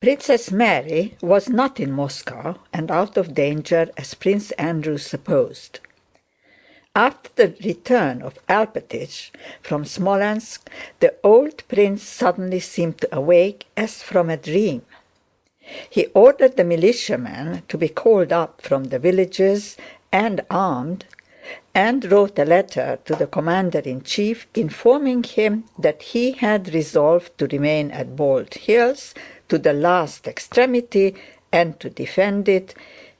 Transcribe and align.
Princess 0.00 0.52
Mary 0.52 1.16
was 1.20 1.48
not 1.48 1.80
in 1.80 1.90
Moscow 1.90 2.54
and 2.72 2.88
out 2.88 3.16
of 3.16 3.34
danger 3.34 3.90
as 3.96 4.14
Prince 4.14 4.52
Andrew 4.52 4.96
supposed. 4.96 5.80
After 6.94 7.30
the 7.34 7.56
return 7.64 8.22
of 8.22 8.38
Alpátych 8.46 9.32
from 9.60 9.82
Smolénsk 9.82 10.60
the 11.00 11.16
old 11.24 11.66
prince 11.66 12.04
suddenly 12.04 12.60
seemed 12.60 12.98
to 13.00 13.12
awake 13.12 13.66
as 13.76 14.00
from 14.00 14.30
a 14.30 14.36
dream. 14.36 14.82
He 15.90 16.06
ordered 16.14 16.56
the 16.56 16.62
militiamen 16.62 17.64
to 17.66 17.76
be 17.76 17.88
called 17.88 18.32
up 18.32 18.62
from 18.62 18.84
the 18.84 19.00
villages 19.00 19.76
and 20.12 20.42
armed, 20.48 21.06
and 21.74 22.10
wrote 22.12 22.38
a 22.38 22.44
letter 22.44 23.00
to 23.04 23.16
the 23.16 23.26
commander 23.26 23.80
in 23.80 24.02
chief 24.02 24.46
informing 24.54 25.24
him 25.24 25.64
that 25.76 26.02
he 26.02 26.32
had 26.32 26.72
resolved 26.72 27.36
to 27.38 27.48
remain 27.48 27.90
at 27.90 28.14
Bald 28.14 28.54
Hills 28.54 29.12
to 29.48 29.58
the 29.58 29.72
last 29.72 30.26
extremity 30.26 31.14
and 31.52 31.78
to 31.80 31.88
defend 31.90 32.48
it, 32.48 32.74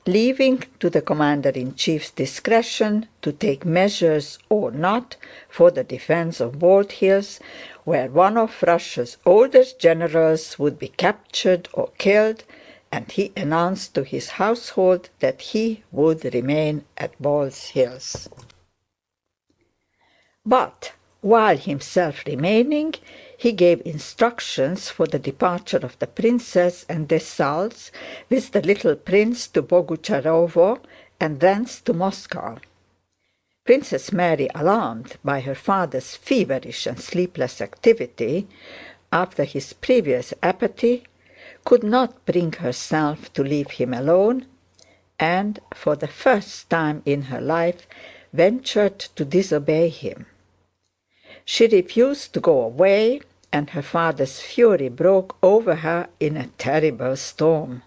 leaving 0.06 0.62
to 0.80 0.88
the 0.88 1.02
commander 1.02 1.50
in 1.50 1.74
chief's 1.74 2.10
discretion 2.10 3.06
to 3.20 3.32
take 3.32 3.64
measures 3.64 4.38
or 4.48 4.70
not 4.70 5.16
for 5.48 5.70
the 5.70 5.84
defence 5.84 6.40
of 6.40 6.58
Bald 6.58 6.92
Hills, 6.92 7.40
where 7.84 8.08
one 8.08 8.36
of 8.36 8.62
Russia's 8.62 9.16
oldest 9.26 9.78
generals 9.78 10.58
would 10.58 10.78
be 10.78 10.88
captured 10.88 11.68
or 11.72 11.90
killed, 11.98 12.44
and 12.90 13.10
he 13.12 13.32
announced 13.36 13.94
to 13.94 14.02
his 14.02 14.30
household 14.30 15.10
that 15.20 15.40
he 15.40 15.82
would 15.92 16.24
remain 16.34 16.84
at 16.96 17.20
Bald 17.20 17.54
Hills. 17.54 18.28
But 20.46 20.92
while 21.20 21.58
himself 21.58 22.24
remaining, 22.26 22.94
he 23.40 23.52
gave 23.52 23.80
instructions 23.84 24.90
for 24.90 25.06
the 25.06 25.18
departure 25.18 25.78
of 25.78 25.96
the 26.00 26.08
princess 26.08 26.84
and 26.88 27.06
Dessalles 27.06 27.92
with 28.28 28.50
the 28.50 28.60
little 28.60 28.96
prince 28.96 29.46
to 29.46 29.62
Boguchárovo 29.62 30.80
and 31.20 31.38
thence 31.38 31.80
to 31.82 31.92
Moscow. 31.92 32.58
Princess 33.64 34.12
Mary, 34.12 34.48
alarmed 34.56 35.18
by 35.24 35.38
her 35.38 35.54
father's 35.54 36.16
feverish 36.16 36.84
and 36.84 36.98
sleepless 36.98 37.60
activity 37.60 38.48
after 39.12 39.44
his 39.44 39.72
previous 39.72 40.34
apathy, 40.42 41.04
could 41.64 41.84
not 41.84 42.26
bring 42.26 42.52
herself 42.54 43.32
to 43.34 43.44
leave 43.44 43.70
him 43.70 43.94
alone, 43.94 44.46
and 45.20 45.60
for 45.72 45.94
the 45.94 46.08
first 46.08 46.68
time 46.68 47.02
in 47.06 47.22
her 47.30 47.40
life 47.40 47.86
ventured 48.32 48.98
to 48.98 49.24
disobey 49.24 49.88
him. 49.90 50.26
She 51.50 51.66
refused 51.66 52.34
to 52.34 52.40
go 52.40 52.60
away, 52.60 53.22
and 53.50 53.70
her 53.70 53.80
father's 53.80 54.38
fury 54.38 54.90
broke 54.90 55.34
over 55.42 55.76
her 55.76 56.10
in 56.20 56.36
a 56.36 56.50
terrible 56.58 57.16
storm. 57.16 57.84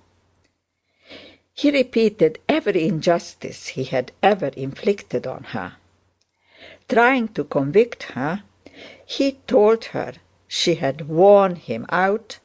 He 1.53 1.69
repeated 1.69 2.39
every 2.49 2.87
injustice 2.87 3.67
he 3.67 3.83
had 3.83 4.13
ever 4.23 4.47
inflicted 4.57 5.27
on 5.27 5.43
her. 5.55 5.73
Trying 6.89 7.27
to 7.35 7.43
convict 7.43 8.01
her, 8.17 8.41
he 9.05 9.33
told 9.45 9.85
her 9.93 10.13
she 10.47 10.73
had 10.75 11.07
worn 11.07 11.55
him 11.55 11.85
out, 11.89 12.39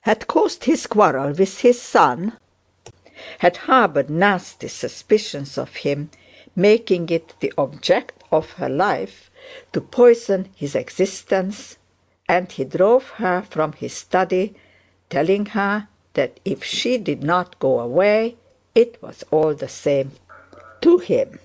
had 0.00 0.26
caused 0.26 0.64
his 0.64 0.86
quarrel 0.86 1.34
with 1.34 1.60
his 1.60 1.82
son, 1.82 2.38
had 3.40 3.58
harboured 3.68 4.08
nasty 4.08 4.68
suspicions 4.68 5.58
of 5.58 5.76
him, 5.84 6.10
making 6.56 7.10
it 7.10 7.34
the 7.40 7.52
object 7.58 8.24
of 8.32 8.52
her 8.52 8.70
life 8.70 9.29
to 9.72 9.80
poison 9.80 10.48
his 10.54 10.74
existence, 10.74 11.76
and 12.28 12.50
he 12.52 12.64
drove 12.64 13.08
her 13.22 13.42
from 13.42 13.72
his 13.72 13.94
study, 13.94 14.54
telling 15.08 15.46
her 15.46 15.88
that 16.14 16.40
if 16.44 16.62
she 16.64 16.98
did 16.98 17.22
not 17.22 17.58
go 17.58 17.80
away 17.80 18.36
it 18.74 19.02
was 19.02 19.24
all 19.30 19.54
the 19.54 19.68
same 19.68 20.12
to 20.80 20.98
him. 20.98 21.38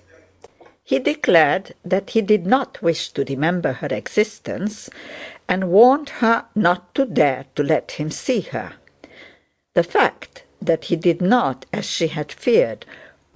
He 0.84 0.98
declared 1.00 1.74
that 1.84 2.10
he 2.10 2.22
did 2.22 2.46
not 2.46 2.80
wish 2.80 3.10
to 3.10 3.24
remember 3.24 3.72
her 3.72 3.88
existence, 3.90 4.88
and 5.48 5.70
warned 5.70 6.10
her 6.20 6.44
not 6.54 6.94
to 6.94 7.04
dare 7.04 7.46
to 7.56 7.62
let 7.62 7.92
him 7.92 8.10
see 8.10 8.42
her. 8.42 8.74
The 9.74 9.82
fact 9.82 10.44
that 10.62 10.84
he 10.84 10.96
did 10.96 11.20
not, 11.20 11.66
as 11.72 11.84
she 11.84 12.06
had 12.08 12.30
feared, 12.30 12.86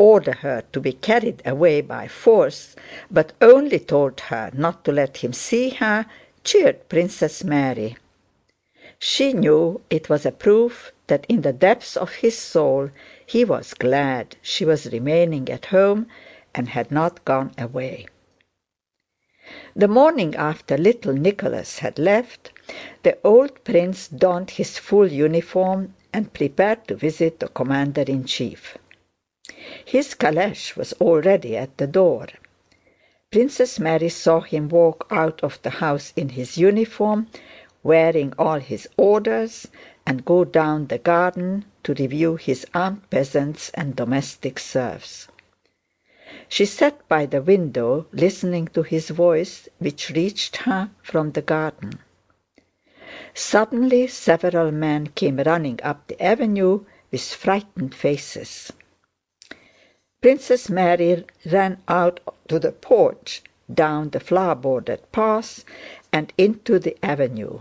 order 0.00 0.32
her 0.32 0.64
to 0.72 0.80
be 0.80 0.94
carried 0.94 1.42
away 1.44 1.82
by 1.82 2.08
force, 2.08 2.74
but 3.10 3.34
only 3.42 3.78
told 3.78 4.18
her 4.32 4.50
not 4.54 4.82
to 4.82 4.90
let 4.90 5.18
him 5.18 5.32
see 5.34 5.68
her, 5.68 6.06
cheered 6.42 6.88
Princess 6.88 7.44
Mary. 7.44 7.96
She 8.98 9.34
knew 9.34 9.82
it 9.90 10.08
was 10.08 10.24
a 10.24 10.32
proof 10.32 10.90
that 11.08 11.26
in 11.28 11.42
the 11.42 11.52
depths 11.52 11.98
of 11.98 12.14
his 12.22 12.38
soul 12.38 12.88
he 13.26 13.44
was 13.44 13.74
glad 13.74 14.36
she 14.40 14.64
was 14.64 14.90
remaining 14.90 15.50
at 15.50 15.66
home 15.66 16.06
and 16.54 16.70
had 16.70 16.90
not 16.90 17.24
gone 17.26 17.52
away. 17.58 18.06
The 19.76 19.88
morning 19.88 20.34
after 20.34 20.78
little 20.78 21.12
Nicholas 21.12 21.80
had 21.80 21.98
left, 21.98 22.52
the 23.02 23.18
old 23.22 23.64
prince 23.64 24.08
donned 24.08 24.52
his 24.52 24.78
full 24.78 25.12
uniform 25.12 25.94
and 26.12 26.32
prepared 26.32 26.88
to 26.88 26.94
visit 26.94 27.40
the 27.40 27.48
commander 27.48 28.02
in 28.02 28.24
chief. 28.24 28.78
His 29.84 30.14
calèche 30.14 30.76
was 30.76 30.92
already 30.94 31.56
at 31.56 31.76
the 31.76 31.86
door. 31.86 32.28
Princess 33.30 33.78
Mary 33.78 34.08
saw 34.08 34.40
him 34.40 34.68
walk 34.68 35.06
out 35.10 35.40
of 35.42 35.60
the 35.62 35.70
house 35.70 36.12
in 36.16 36.30
his 36.30 36.56
uniform, 36.56 37.28
wearing 37.82 38.32
all 38.38 38.58
his 38.58 38.88
orders, 38.96 39.68
and 40.06 40.24
go 40.24 40.44
down 40.44 40.86
the 40.86 40.98
garden 40.98 41.64
to 41.84 41.94
review 41.94 42.36
his 42.36 42.66
armed 42.74 43.08
peasants 43.10 43.70
and 43.74 43.94
domestic 43.96 44.58
serfs. 44.58 45.28
She 46.48 46.64
sat 46.64 47.06
by 47.08 47.26
the 47.26 47.42
window 47.42 48.06
listening 48.12 48.68
to 48.68 48.82
his 48.82 49.10
voice, 49.10 49.68
which 49.78 50.10
reached 50.10 50.56
her 50.58 50.90
from 51.02 51.32
the 51.32 51.42
garden. 51.42 52.00
Suddenly 53.34 54.06
several 54.06 54.72
men 54.72 55.08
came 55.08 55.36
running 55.36 55.78
up 55.82 56.06
the 56.06 56.20
avenue 56.22 56.84
with 57.10 57.22
frightened 57.22 57.94
faces. 57.94 58.72
Princess 60.22 60.68
Mary 60.68 61.24
ran 61.50 61.78
out 61.88 62.20
to 62.48 62.58
the 62.58 62.72
porch, 62.72 63.42
down 63.72 64.10
the 64.10 64.20
flower 64.20 64.54
bordered 64.54 65.00
path, 65.12 65.64
and 66.12 66.30
into 66.36 66.78
the 66.78 66.94
avenue. 67.02 67.60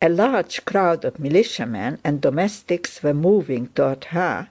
A 0.00 0.08
large 0.08 0.64
crowd 0.64 1.04
of 1.04 1.18
militiamen 1.18 1.98
and 2.02 2.22
domestics 2.22 3.02
were 3.02 3.12
moving 3.12 3.68
toward 3.74 4.04
her, 4.04 4.48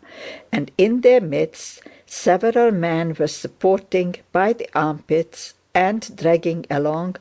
and 0.51 0.71
in 0.77 1.01
their 1.01 1.19
midst 1.19 1.81
several 2.05 2.69
men 2.69 3.15
were 3.17 3.27
supporting 3.27 4.15
by 4.31 4.53
the 4.53 4.69
armpits 4.75 5.55
and 5.73 6.15
dragging 6.15 6.67
along 6.69 7.15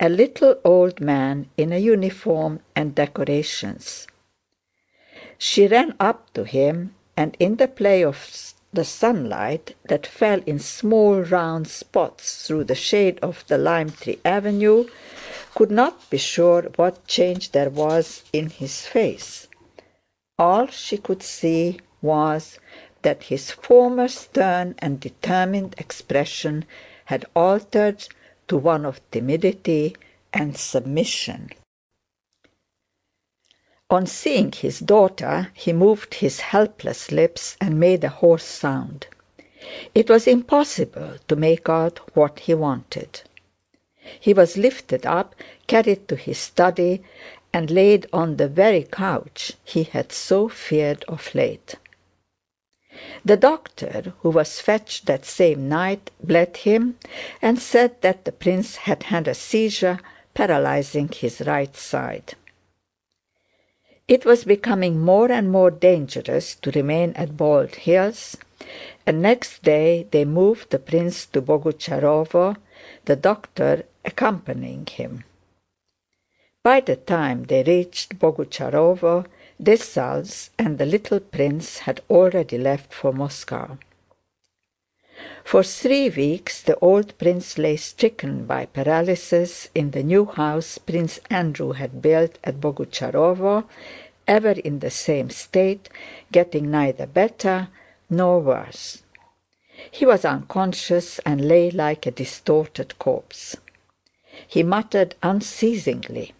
a 0.00 0.08
little 0.08 0.58
old 0.64 1.00
man 1.00 1.48
in 1.56 1.72
a 1.72 1.78
uniform 1.78 2.58
and 2.74 2.96
decorations. 2.96 4.08
She 5.38 5.68
ran 5.68 5.94
up 6.00 6.32
to 6.34 6.42
him, 6.42 6.96
and 7.16 7.36
in 7.38 7.56
the 7.56 7.68
play 7.68 8.02
of 8.02 8.16
the 8.72 8.84
sunlight 8.84 9.74
that 9.88 10.06
fell 10.06 10.40
in 10.46 10.58
small 10.58 11.20
round 11.22 11.66
spots 11.66 12.46
through 12.46 12.64
the 12.64 12.74
shade 12.74 13.18
of 13.20 13.44
the 13.48 13.58
lime 13.58 13.90
tree 13.90 14.18
avenue, 14.24 14.86
could 15.54 15.70
not 15.70 16.08
be 16.10 16.18
sure 16.18 16.62
what 16.76 17.06
change 17.06 17.52
there 17.52 17.70
was 17.70 18.22
in 18.32 18.50
his 18.50 18.86
face. 18.86 19.48
All 20.38 20.66
she 20.68 20.98
could 20.98 21.22
see 21.22 21.80
was 22.00 22.58
that 23.02 23.24
his 23.24 23.50
former 23.50 24.08
stern 24.08 24.74
and 24.78 25.00
determined 25.00 25.74
expression 25.78 26.64
had 27.06 27.24
altered 27.34 28.06
to 28.48 28.56
one 28.56 28.84
of 28.84 29.00
timidity 29.10 29.96
and 30.32 30.56
submission. 30.56 31.50
On 33.90 34.06
seeing 34.06 34.52
his 34.52 34.80
daughter 34.80 35.50
he 35.54 35.72
moved 35.72 36.14
his 36.14 36.40
helpless 36.40 37.10
lips 37.10 37.56
and 37.58 37.80
made 37.80 38.04
a 38.04 38.10
hoarse 38.10 38.44
sound. 38.44 39.06
It 39.94 40.10
was 40.10 40.26
impossible 40.26 41.16
to 41.26 41.36
make 41.36 41.70
out 41.70 41.98
what 42.14 42.40
he 42.40 42.52
wanted. 42.52 43.22
He 44.20 44.34
was 44.34 44.58
lifted 44.58 45.06
up, 45.06 45.34
carried 45.66 46.06
to 46.08 46.16
his 46.16 46.38
study, 46.38 47.02
and 47.52 47.70
laid 47.70 48.06
on 48.12 48.36
the 48.36 48.48
very 48.48 48.82
couch 48.84 49.52
he 49.64 49.84
had 49.84 50.12
so 50.12 50.48
feared 50.48 51.04
of 51.04 51.34
late. 51.34 51.76
The 53.24 53.36
doctor, 53.38 54.12
who 54.20 54.30
was 54.30 54.60
fetched 54.60 55.06
that 55.06 55.24
same 55.24 55.68
night, 55.68 56.10
bled 56.22 56.58
him, 56.58 56.98
and 57.40 57.58
said 57.58 58.02
that 58.02 58.26
the 58.26 58.32
prince 58.32 58.76
had 58.76 59.04
had 59.04 59.28
a 59.28 59.34
seizure, 59.34 59.98
paralysing 60.34 61.08
his 61.08 61.40
right 61.46 61.74
side. 61.74 62.34
It 64.08 64.24
was 64.24 64.44
becoming 64.44 65.00
more 65.00 65.30
and 65.30 65.52
more 65.52 65.70
dangerous 65.70 66.54
to 66.62 66.70
remain 66.70 67.12
at 67.12 67.36
Bald 67.36 67.74
Hills, 67.74 68.38
and 69.06 69.20
next 69.20 69.62
day 69.62 70.06
they 70.10 70.24
moved 70.24 70.70
the 70.70 70.78
prince 70.78 71.26
to 71.26 71.42
Boguchárovo, 71.42 72.56
the 73.04 73.16
doctor 73.16 73.84
accompanying 74.06 74.86
him. 74.86 75.24
By 76.64 76.80
the 76.80 76.96
time 76.96 77.44
they 77.44 77.62
reached 77.62 78.18
Boguchárovo, 78.18 79.26
Dessalles 79.62 80.50
and 80.58 80.78
the 80.78 80.86
little 80.86 81.20
prince 81.20 81.80
had 81.80 82.00
already 82.08 82.56
left 82.56 82.94
for 82.94 83.12
Moscow. 83.12 83.76
For 85.48 85.62
three 85.62 86.10
weeks 86.10 86.60
the 86.60 86.78
old 86.80 87.16
prince 87.16 87.56
lay 87.56 87.76
stricken 87.78 88.44
by 88.44 88.66
paralysis 88.66 89.70
in 89.74 89.92
the 89.92 90.02
new 90.02 90.26
house 90.26 90.76
Prince 90.76 91.20
Andrew 91.30 91.72
had 91.72 92.02
built 92.02 92.38
at 92.44 92.60
Boguchárovo, 92.60 93.64
ever 94.26 94.50
in 94.50 94.80
the 94.80 94.90
same 94.90 95.30
state, 95.30 95.88
getting 96.30 96.70
neither 96.70 97.06
better 97.06 97.68
nor 98.10 98.40
worse. 98.40 99.02
He 99.90 100.04
was 100.04 100.26
unconscious 100.26 101.18
and 101.20 101.48
lay 101.48 101.70
like 101.70 102.04
a 102.04 102.10
distorted 102.10 102.98
corpse. 102.98 103.56
He 104.46 104.62
muttered 104.62 105.14
unceasingly, 105.22 106.34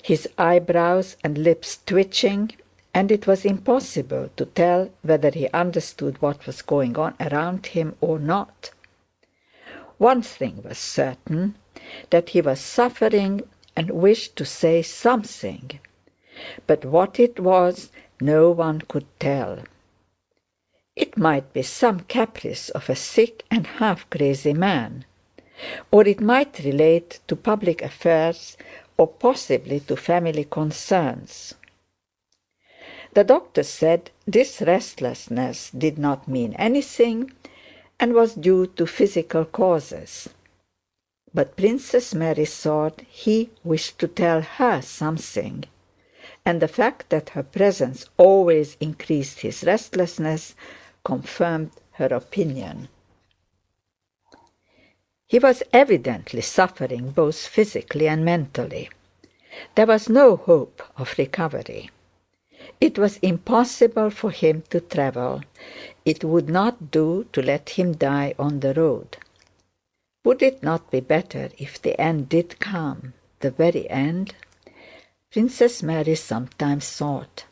his 0.00 0.28
eyebrows 0.38 1.16
and 1.24 1.36
lips 1.36 1.80
twitching, 1.84 2.52
and 2.94 3.10
it 3.10 3.26
was 3.26 3.44
impossible 3.44 4.28
to 4.36 4.44
tell 4.44 4.90
whether 5.02 5.30
he 5.30 5.48
understood 5.48 6.20
what 6.20 6.46
was 6.46 6.62
going 6.62 6.96
on 6.98 7.14
around 7.20 7.66
him 7.66 7.96
or 8.00 8.18
not. 8.18 8.70
One 9.98 10.22
thing 10.22 10.62
was 10.62 10.78
certain, 10.78 11.54
that 12.10 12.30
he 12.30 12.40
was 12.40 12.60
suffering 12.60 13.42
and 13.76 13.90
wished 13.90 14.36
to 14.36 14.44
say 14.44 14.82
something, 14.82 15.80
but 16.66 16.84
what 16.84 17.18
it 17.18 17.40
was 17.40 17.90
no 18.20 18.50
one 18.50 18.80
could 18.82 19.06
tell. 19.18 19.60
It 20.94 21.16
might 21.16 21.52
be 21.52 21.62
some 21.62 22.00
caprice 22.00 22.68
of 22.70 22.90
a 22.90 22.96
sick 22.96 23.44
and 23.50 23.66
half 23.66 24.08
crazy 24.10 24.52
man, 24.52 25.06
or 25.90 26.06
it 26.06 26.20
might 26.20 26.58
relate 26.64 27.20
to 27.28 27.36
public 27.36 27.80
affairs 27.80 28.58
or 28.98 29.06
possibly 29.06 29.80
to 29.80 29.96
family 29.96 30.44
concerns. 30.44 31.54
The 33.14 33.24
doctor 33.24 33.62
said 33.62 34.10
this 34.26 34.62
restlessness 34.62 35.70
did 35.70 35.98
not 35.98 36.28
mean 36.28 36.54
anything 36.54 37.30
and 38.00 38.14
was 38.14 38.34
due 38.34 38.66
to 38.68 38.86
physical 38.86 39.44
causes. 39.44 40.30
But 41.34 41.56
Princess 41.56 42.14
Mary 42.14 42.46
thought 42.46 43.02
he 43.08 43.50
wished 43.64 43.98
to 43.98 44.08
tell 44.08 44.40
her 44.40 44.80
something, 44.80 45.64
and 46.44 46.60
the 46.60 46.68
fact 46.68 47.10
that 47.10 47.30
her 47.30 47.42
presence 47.42 48.06
always 48.16 48.76
increased 48.80 49.40
his 49.40 49.62
restlessness 49.62 50.54
confirmed 51.04 51.72
her 51.92 52.06
opinion. 52.06 52.88
He 55.26 55.38
was 55.38 55.62
evidently 55.72 56.40
suffering 56.40 57.10
both 57.10 57.46
physically 57.46 58.08
and 58.08 58.24
mentally. 58.24 58.90
There 59.74 59.86
was 59.86 60.08
no 60.08 60.36
hope 60.36 60.82
of 60.96 61.14
recovery. 61.18 61.90
It 62.82 62.98
was 62.98 63.18
impossible 63.18 64.10
for 64.10 64.32
him 64.32 64.64
to 64.70 64.80
travel. 64.80 65.44
It 66.04 66.24
would 66.24 66.48
not 66.48 66.90
do 66.90 67.28
to 67.32 67.40
let 67.40 67.78
him 67.78 67.92
die 67.92 68.34
on 68.40 68.58
the 68.58 68.74
road. 68.74 69.18
Would 70.24 70.42
it 70.42 70.64
not 70.64 70.90
be 70.90 70.98
better 70.98 71.50
if 71.58 71.80
the 71.80 71.94
end 72.00 72.28
did 72.28 72.58
come, 72.58 73.14
the 73.38 73.52
very 73.52 73.88
end? 73.88 74.34
Princess 75.30 75.80
Mary 75.80 76.16
sometimes 76.16 76.90
thought. 76.90 77.44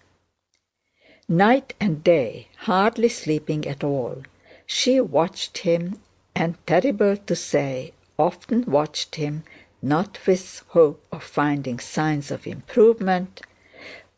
Night 1.28 1.74
and 1.78 2.02
day, 2.02 2.48
hardly 2.66 3.08
sleeping 3.08 3.68
at 3.68 3.84
all, 3.84 4.24
she 4.66 5.00
watched 5.00 5.58
him, 5.58 6.00
and, 6.34 6.56
terrible 6.66 7.16
to 7.16 7.36
say, 7.36 7.92
often 8.18 8.64
watched 8.64 9.14
him, 9.14 9.44
not 9.80 10.18
with 10.26 10.64
hope 10.70 11.06
of 11.12 11.22
finding 11.22 11.78
signs 11.78 12.32
of 12.32 12.48
improvement, 12.48 13.42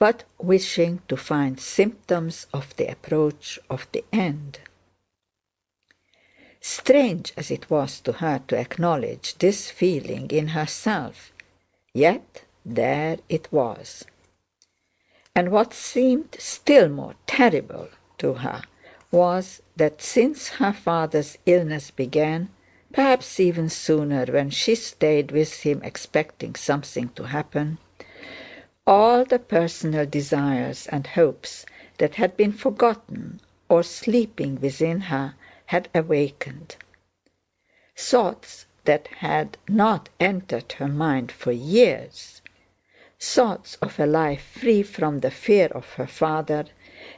but 0.03 0.25
wishing 0.41 1.01
to 1.07 1.17
find 1.17 1.61
symptoms 1.61 2.49
of 2.53 2.75
the 2.75 2.89
approach 2.91 3.61
of 3.71 3.87
the 3.93 4.05
end. 4.13 4.59
Strange 6.61 7.33
as 7.37 7.53
it 7.53 7.71
was 7.71 8.01
to 8.01 8.15
her 8.15 8.43
to 8.49 8.57
acknowledge 8.57 9.39
this 9.39 9.71
feeling 9.71 10.29
in 10.33 10.49
herself, 10.49 11.33
yet 11.95 12.43
there 12.67 13.19
it 13.29 13.47
was. 13.53 14.05
And 15.37 15.53
what 15.53 15.73
seemed 15.73 16.35
still 16.37 16.89
more 16.89 17.15
terrible 17.29 17.89
to 18.19 18.35
her 18.45 18.63
was 19.13 19.63
that 19.77 20.03
since 20.03 20.49
her 20.59 20.73
father's 20.73 21.39
illness 21.47 21.93
began, 21.93 22.51
perhaps 22.93 23.39
even 23.39 23.69
sooner 23.69 24.25
when 24.27 24.51
she 24.51 24.75
stayed 24.75 25.31
with 25.31 25.61
him 25.61 25.81
expecting 25.85 26.57
something 26.57 27.11
to 27.11 27.29
happen, 27.29 27.79
all 28.85 29.25
the 29.25 29.39
personal 29.39 30.05
desires 30.05 30.89
and 30.89 31.07
hopes 31.09 31.65
that 31.99 32.17
had 32.17 32.37
been 32.37 32.53
forgotten 32.53 33.41
or 33.69 33.83
sleeping 33.83 34.61
within 34.61 35.03
her 35.03 35.35
had 35.67 35.89
awakened. 35.95 36.75
Thoughts 37.97 38.67
that 38.85 39.07
had 39.19 39.57
not 39.69 40.09
entered 40.19 40.73
her 40.73 40.89
mind 40.89 41.31
for 41.31 41.53
years, 41.53 42.43
thoughts 43.21 43.77
of 43.77 44.01
a 44.01 44.07
life 44.07 44.43
free 44.43 44.83
from 44.83 45.21
the 45.21 45.31
fear 45.31 45.69
of 45.69 45.87
her 45.95 46.09
father 46.09 46.65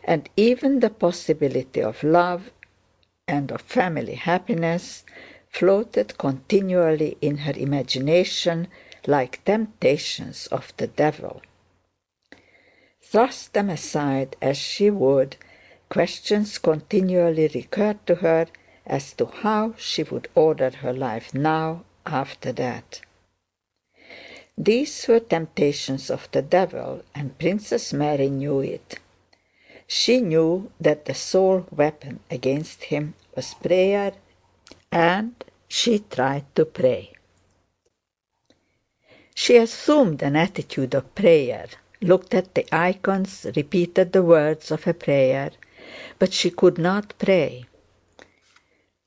and 0.04 0.28
even 0.36 0.80
the 0.80 0.90
possibility 0.90 1.82
of 1.82 2.04
love 2.04 2.50
and 3.26 3.50
of 3.50 3.62
family 3.62 4.14
happiness, 4.16 5.04
floated 5.48 6.18
continually 6.18 7.16
in 7.22 7.38
her 7.38 7.54
imagination 7.56 8.68
like 9.06 9.42
temptations 9.44 10.46
of 10.48 10.72
the 10.76 10.86
devil. 10.86 11.40
Thrust 13.14 13.52
them 13.52 13.70
aside 13.70 14.34
as 14.42 14.56
she 14.58 14.90
would, 14.90 15.36
questions 15.88 16.58
continually 16.58 17.46
recurred 17.54 18.04
to 18.08 18.16
her 18.16 18.48
as 18.84 19.12
to 19.12 19.26
how 19.26 19.74
she 19.78 20.02
would 20.02 20.26
order 20.34 20.70
her 20.70 20.92
life 20.92 21.32
now 21.32 21.84
after 22.04 22.50
that. 22.50 23.02
These 24.58 25.06
were 25.06 25.20
temptations 25.20 26.10
of 26.10 26.28
the 26.32 26.42
devil, 26.42 27.04
and 27.14 27.38
Princess 27.38 27.92
Mary 27.92 28.28
knew 28.30 28.58
it. 28.58 28.98
She 29.86 30.20
knew 30.20 30.72
that 30.80 31.04
the 31.04 31.14
sole 31.14 31.68
weapon 31.70 32.18
against 32.32 32.82
him 32.82 33.14
was 33.36 33.54
prayer, 33.54 34.14
and 34.90 35.36
she 35.68 36.00
tried 36.00 36.52
to 36.56 36.64
pray. 36.64 37.12
She 39.36 39.56
assumed 39.56 40.20
an 40.20 40.34
attitude 40.34 40.94
of 40.96 41.14
prayer 41.14 41.68
looked 42.00 42.34
at 42.34 42.54
the 42.54 42.66
icons, 42.74 43.46
repeated 43.56 44.12
the 44.12 44.22
words 44.22 44.70
of 44.70 44.86
a 44.86 44.94
prayer, 44.94 45.50
but 46.18 46.32
she 46.32 46.50
could 46.50 46.78
not 46.78 47.14
pray. 47.18 47.66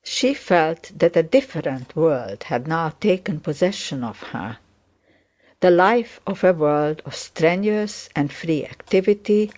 She 0.02 0.32
felt 0.32 0.90
that 0.96 1.16
a 1.16 1.22
different 1.22 1.94
world 1.94 2.44
had 2.44 2.66
now 2.66 2.90
taken 3.00 3.40
possession 3.40 4.02
of 4.02 4.22
her, 4.32 4.58
the 5.60 5.70
life 5.70 6.20
of 6.26 6.44
a 6.44 6.52
world 6.52 7.02
of 7.04 7.14
strenuous 7.14 8.08
and 8.14 8.32
free 8.32 8.64
activity, 8.64 9.50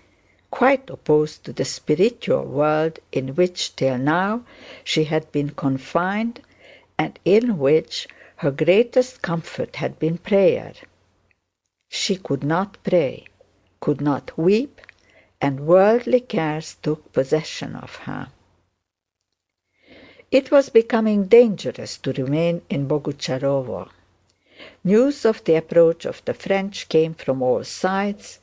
quite 0.51 0.91
opposed 0.91 1.45
to 1.45 1.53
the 1.53 1.65
spiritual 1.65 2.45
world 2.45 2.99
in 3.13 3.29
which 3.37 3.77
till 3.77 3.99
now 3.99 4.43
she 4.83 5.05
had 5.05 5.31
been 5.31 5.51
confined, 5.51 6.41
and 6.99 7.19
in 7.25 7.59
which 7.59 8.09
her 8.37 8.51
greatest 8.51 9.23
comfort 9.23 9.77
had 9.77 9.99
been 9.99 10.19
prayer. 10.19 10.73
She 11.93 12.15
could 12.17 12.45
not 12.45 12.79
pray, 12.85 13.25
could 13.81 14.01
not 14.01 14.39
weep, 14.39 14.81
and 15.41 15.67
worldly 15.67 16.21
cares 16.21 16.77
took 16.81 17.13
possession 17.13 17.75
of 17.75 17.97
her. 18.07 18.29
It 20.31 20.53
was 20.53 20.69
becoming 20.69 21.25
dangerous 21.25 21.99
to 21.99 22.13
remain 22.13 22.63
in 22.71 22.87
Boguchárovo. 22.87 23.91
News 24.85 25.25
of 25.25 25.43
the 25.43 25.57
approach 25.57 26.05
of 26.05 26.25
the 26.25 26.35
French 26.35 26.89
came 26.89 27.15
from 27.15 27.43
all 27.43 27.65
sides, 27.65 28.39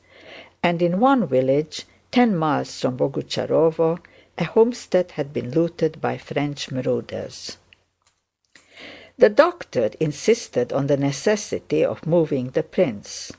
and 0.62 0.82
in 0.82 1.00
one 1.00 1.26
village 1.26 1.86
ten 2.12 2.36
miles 2.36 2.82
from 2.82 2.98
Boguchárovo 2.98 4.00
a 4.38 4.44
homestead 4.44 5.12
had 5.12 5.32
been 5.32 5.52
looted 5.52 6.02
by 6.02 6.18
French 6.18 6.70
marauders. 6.70 7.58
The 9.20 9.30
doctor 9.30 9.90
insisted 10.00 10.72
on 10.72 10.86
the 10.86 10.96
necessity 10.96 11.84
of 11.84 12.06
moving 12.06 12.52
the 12.52 12.62
prince. 12.62 13.32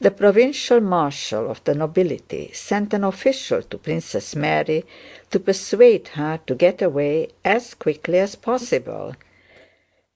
The 0.00 0.12
provincial 0.12 0.80
marshal 0.80 1.50
of 1.50 1.64
the 1.64 1.74
nobility 1.74 2.52
sent 2.52 2.94
an 2.94 3.02
official 3.02 3.62
to 3.62 3.76
Princess 3.76 4.36
Mary 4.36 4.84
to 5.32 5.40
persuade 5.40 6.08
her 6.14 6.38
to 6.46 6.54
get 6.54 6.80
away 6.80 7.30
as 7.44 7.74
quickly 7.74 8.20
as 8.20 8.36
possible, 8.36 9.16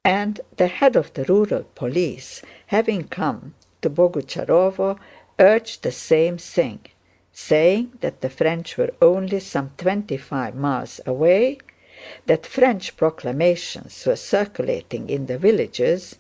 and 0.05 0.41
the 0.57 0.69
head 0.69 0.95
of 0.95 1.13
the 1.15 1.25
rural 1.25 1.65
police, 1.75 2.41
having 2.69 3.09
come 3.09 3.55
to 3.83 3.91
Boguchárovo, 3.91 4.97
urged 5.41 5.83
the 5.83 5.91
same 5.91 6.39
thing, 6.39 6.79
saying 7.33 7.95
that 8.01 8.21
the 8.21 8.31
French 8.31 8.79
were 8.79 8.95
only 9.03 9.41
some 9.41 9.73
twenty-five 9.77 10.55
miles 10.55 11.01
away 11.05 11.59
that 12.27 12.47
French 12.47 12.97
proclamations 12.97 14.05
were 14.07 14.17
circulating 14.17 15.09
in 15.11 15.27
the 15.27 15.39
villages, 15.39 16.17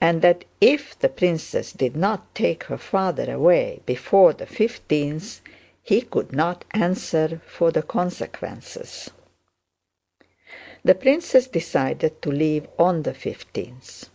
and 0.00 0.22
that 0.22 0.44
if 0.60 0.98
the 0.98 1.08
princess 1.08 1.72
did 1.72 1.94
not 1.94 2.34
take 2.34 2.64
her 2.64 2.78
father 2.78 3.30
away 3.32 3.80
before 3.86 4.32
the 4.32 4.46
fifteenth, 4.46 5.40
he 5.82 6.00
could 6.00 6.32
not 6.32 6.64
answer 6.72 7.40
for 7.46 7.70
the 7.70 7.82
consequences. 7.82 9.10
The 10.82 10.94
princess 10.94 11.46
decided 11.46 12.22
to 12.22 12.30
leave 12.30 12.66
on 12.78 13.02
the 13.02 13.14
fifteenth. 13.14 14.08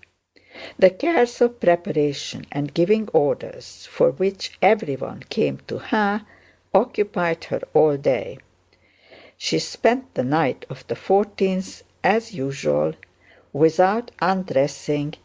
The 0.79 0.89
cares 0.89 1.41
of 1.41 1.59
preparation 1.59 2.45
and 2.51 2.73
giving 2.73 3.07
orders, 3.09 3.87
for 3.91 4.11
which 4.11 4.57
everyone 4.61 5.23
came 5.29 5.59
to 5.67 5.77
her, 5.77 6.25
occupied 6.73 7.43
her 7.45 7.61
all 7.73 7.97
day. 7.97 8.39
She 9.37 9.59
spent 9.59 10.13
the 10.13 10.23
night 10.23 10.65
of 10.69 10.87
the 10.87 10.95
fourteenth, 10.95 11.83
as 12.03 12.33
usual, 12.33 12.93
without 13.51 14.11
undressing, 14.21 15.15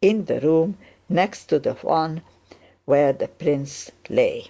in 0.00 0.24
the 0.24 0.40
room 0.40 0.78
next 1.08 1.46
to 1.46 1.58
the 1.60 1.74
one 1.74 2.22
where 2.84 3.12
the 3.12 3.28
prince 3.28 3.90
lay. 4.08 4.46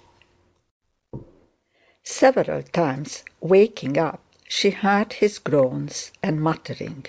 Several 2.03 2.63
times, 2.63 3.23
waking 3.39 3.97
up, 3.97 4.19
she 4.47 4.71
heard 4.71 5.13
his 5.13 5.39
groans 5.39 6.11
and 6.21 6.41
muttering, 6.41 7.05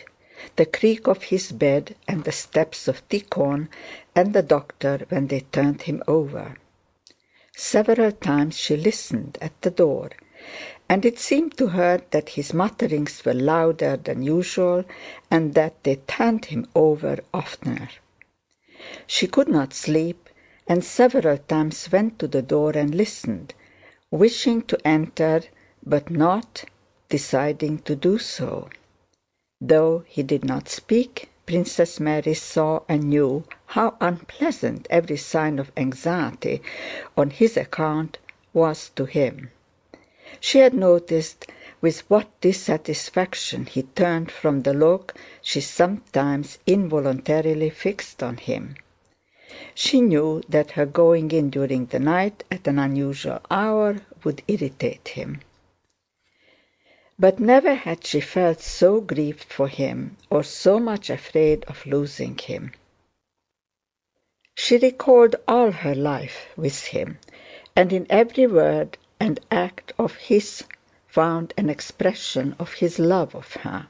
the 0.57 0.67
creak 0.67 1.07
of 1.09 1.25
his 1.25 1.53
bed 1.53 1.97
and 2.07 2.25
the 2.25 2.33
steps 2.33 2.87
of 2.87 3.07
Tíkhon 3.09 3.69
and 4.15 4.35
the 4.35 4.43
doctor 4.43 5.07
when 5.09 5.29
they 5.29 5.41
turned 5.41 5.83
him 5.83 6.03
over. 6.07 6.57
Several 7.57 8.13
times 8.13 8.57
she 8.59 8.77
listened 8.77 9.39
at 9.41 9.59
the 9.63 9.71
door 9.71 10.11
and 10.89 11.05
it 11.05 11.19
seemed 11.19 11.57
to 11.57 11.69
her 11.69 12.03
that 12.11 12.31
his 12.31 12.53
mutterings 12.53 13.25
were 13.25 13.35
louder 13.35 13.97
than 13.97 14.23
usual 14.23 14.85
and 15.31 15.55
that 15.55 15.83
they 15.85 15.97
turned 16.07 16.47
him 16.47 16.67
over 16.75 17.19
oftener. 17.33 17.89
She 19.07 19.27
could 19.27 19.49
not 19.49 19.73
sleep 19.73 20.29
and 20.67 20.85
several 20.85 21.39
times 21.39 21.91
went 21.91 22.19
to 22.19 22.29
the 22.29 22.43
door 22.43 22.73
and 22.73 22.95
listened, 22.95 23.55
wishing 24.11 24.63
to 24.63 24.79
enter 24.87 25.43
but 25.85 26.11
not 26.11 26.65
deciding 27.09 27.79
to 27.79 27.97
do 27.97 28.19
so. 28.19 28.69
Though 29.61 30.05
he 30.07 30.23
did 30.23 30.45
not 30.45 30.69
speak, 30.69 31.31
Princess 31.47 32.01
Mary 32.01 32.35
saw 32.35 32.81
and 32.89 33.05
knew 33.05 33.45
how 33.67 33.97
unpleasant 34.01 34.87
every 34.91 35.17
sign 35.17 35.59
of 35.59 35.73
anxiety 35.77 36.63
on 37.17 37.31
his 37.31 37.57
account 37.57 38.19
was 38.53 38.91
to 38.97 39.05
him. 39.05 39.51
She 40.41 40.59
had 40.59 40.75
noticed 40.75 41.47
with 41.81 42.01
what 42.11 42.41
dissatisfaction 42.41 43.67
he 43.67 43.83
turned 43.83 44.31
from 44.31 44.63
the 44.63 44.75
look 44.75 45.15
she 45.43 45.61
sometimes 45.61 46.59
involuntarily 46.67 47.71
fixed 47.71 48.23
on 48.23 48.39
him. 48.39 48.77
She 49.75 50.01
knew 50.01 50.43
that 50.49 50.73
her 50.73 50.87
going 50.87 51.31
in 51.31 51.51
during 51.51 51.87
the 51.87 51.99
night 51.99 52.43
at 52.51 52.67
an 52.67 52.79
unusual 52.79 53.41
hour 53.51 54.01
would 54.25 54.43
irritate 54.49 55.09
him. 55.09 55.41
But 57.19 57.39
never 57.39 57.75
had 57.75 58.05
she 58.05 58.21
felt 58.21 58.61
so 58.61 59.01
grieved 59.01 59.45
for 59.45 59.69
him 59.69 60.17
or 60.31 60.43
so 60.43 60.81
much 60.81 61.11
afraid 61.11 61.65
of 61.65 61.87
losing 61.87 62.37
him. 62.39 62.73
She 64.57 64.79
recalled 64.79 65.37
all 65.47 65.71
her 65.71 65.95
life 65.95 66.49
with 66.57 66.87
him, 66.87 67.19
and 67.77 67.93
in 67.93 68.07
every 68.09 68.47
word 68.47 68.97
and 69.25 69.41
act 69.51 69.91
of 69.99 70.17
his 70.29 70.65
found 71.09 71.55
an 71.57 71.71
expression 71.71 72.55
of 72.59 72.75
his 72.75 72.99
love 72.99 73.35
of 73.35 73.55
her. 73.65 73.87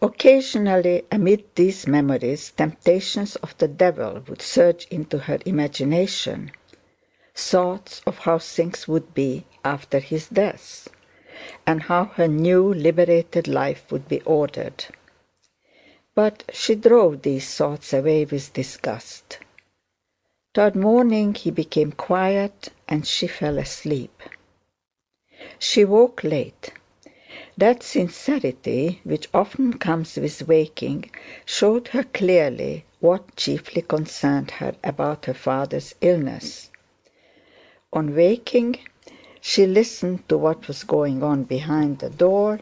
Occasionally 0.00 1.02
amid 1.10 1.42
these 1.56 1.88
memories 1.88 2.52
temptations 2.52 3.34
of 3.44 3.58
the 3.58 3.66
devil 3.66 4.22
would 4.28 4.40
surge 4.40 4.86
into 4.88 5.18
her 5.26 5.40
imagination, 5.44 6.52
thoughts 7.34 8.02
of 8.06 8.18
how 8.18 8.38
things 8.38 8.86
would 8.86 9.12
be 9.14 9.46
after 9.64 9.98
his 9.98 10.28
death, 10.28 10.86
and 11.66 11.82
how 11.90 12.04
her 12.16 12.28
new 12.28 12.72
liberated 12.72 13.48
life 13.48 13.90
would 13.90 14.06
be 14.08 14.20
ordered. 14.20 14.84
But 16.14 16.44
she 16.52 16.76
drove 16.76 17.22
these 17.22 17.52
thoughts 17.56 17.92
away 17.92 18.26
with 18.26 18.52
disgust. 18.52 19.38
Toward 20.52 20.74
morning 20.74 21.34
he 21.34 21.52
became 21.52 21.92
quiet 21.92 22.70
and 22.88 23.06
she 23.06 23.28
fell 23.28 23.56
asleep. 23.56 24.20
She 25.60 25.84
woke 25.84 26.24
late. 26.24 26.72
That 27.56 27.84
sincerity 27.84 29.00
which 29.04 29.28
often 29.32 29.74
comes 29.74 30.16
with 30.16 30.48
waking 30.48 31.08
showed 31.44 31.88
her 31.88 32.02
clearly 32.02 32.84
what 32.98 33.36
chiefly 33.36 33.82
concerned 33.82 34.50
her 34.58 34.74
about 34.82 35.26
her 35.26 35.34
father's 35.34 35.94
illness. 36.00 36.70
On 37.92 38.12
waking 38.16 38.78
she 39.40 39.66
listened 39.66 40.28
to 40.28 40.36
what 40.36 40.66
was 40.66 40.82
going 40.82 41.22
on 41.22 41.44
behind 41.44 42.00
the 42.00 42.10
door, 42.10 42.58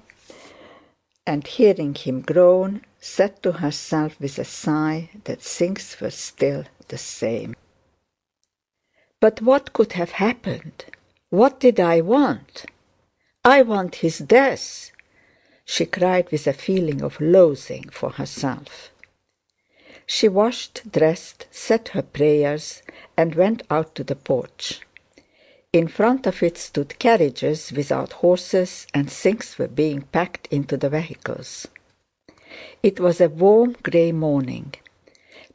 and 1.26 1.46
hearing 1.46 1.94
him 1.94 2.20
groan, 2.20 2.82
said 3.00 3.42
to 3.42 3.52
herself 3.52 4.20
with 4.20 4.38
a 4.38 4.44
sigh 4.44 5.08
that 5.24 5.40
things 5.40 5.96
were 6.02 6.10
still 6.10 6.64
the 6.88 6.98
same. 6.98 7.54
But 9.20 9.42
what 9.42 9.72
could 9.72 9.94
have 9.94 10.12
happened? 10.12 10.84
What 11.30 11.58
did 11.58 11.80
I 11.80 12.00
want? 12.00 12.66
I 13.44 13.62
want 13.62 13.96
his 13.96 14.18
death!" 14.18 14.92
she 15.64 15.86
cried 15.86 16.30
with 16.30 16.46
a 16.46 16.52
feeling 16.52 17.02
of 17.02 17.20
loathing 17.20 17.88
for 17.90 18.10
herself. 18.10 18.90
She 20.06 20.28
washed, 20.28 20.90
dressed, 20.90 21.46
said 21.50 21.88
her 21.88 22.02
prayers, 22.02 22.82
and 23.16 23.34
went 23.34 23.62
out 23.70 23.94
to 23.96 24.04
the 24.04 24.16
porch. 24.16 24.80
In 25.72 25.88
front 25.88 26.26
of 26.26 26.42
it 26.42 26.56
stood 26.56 26.98
carriages 26.98 27.72
without 27.72 28.12
horses 28.24 28.86
and 28.94 29.10
things 29.12 29.58
were 29.58 29.68
being 29.68 30.02
packed 30.02 30.46
into 30.50 30.76
the 30.78 30.88
vehicles. 30.88 31.68
It 32.82 32.98
was 32.98 33.20
a 33.20 33.28
warm 33.28 33.76
gray 33.82 34.12
morning. 34.12 34.74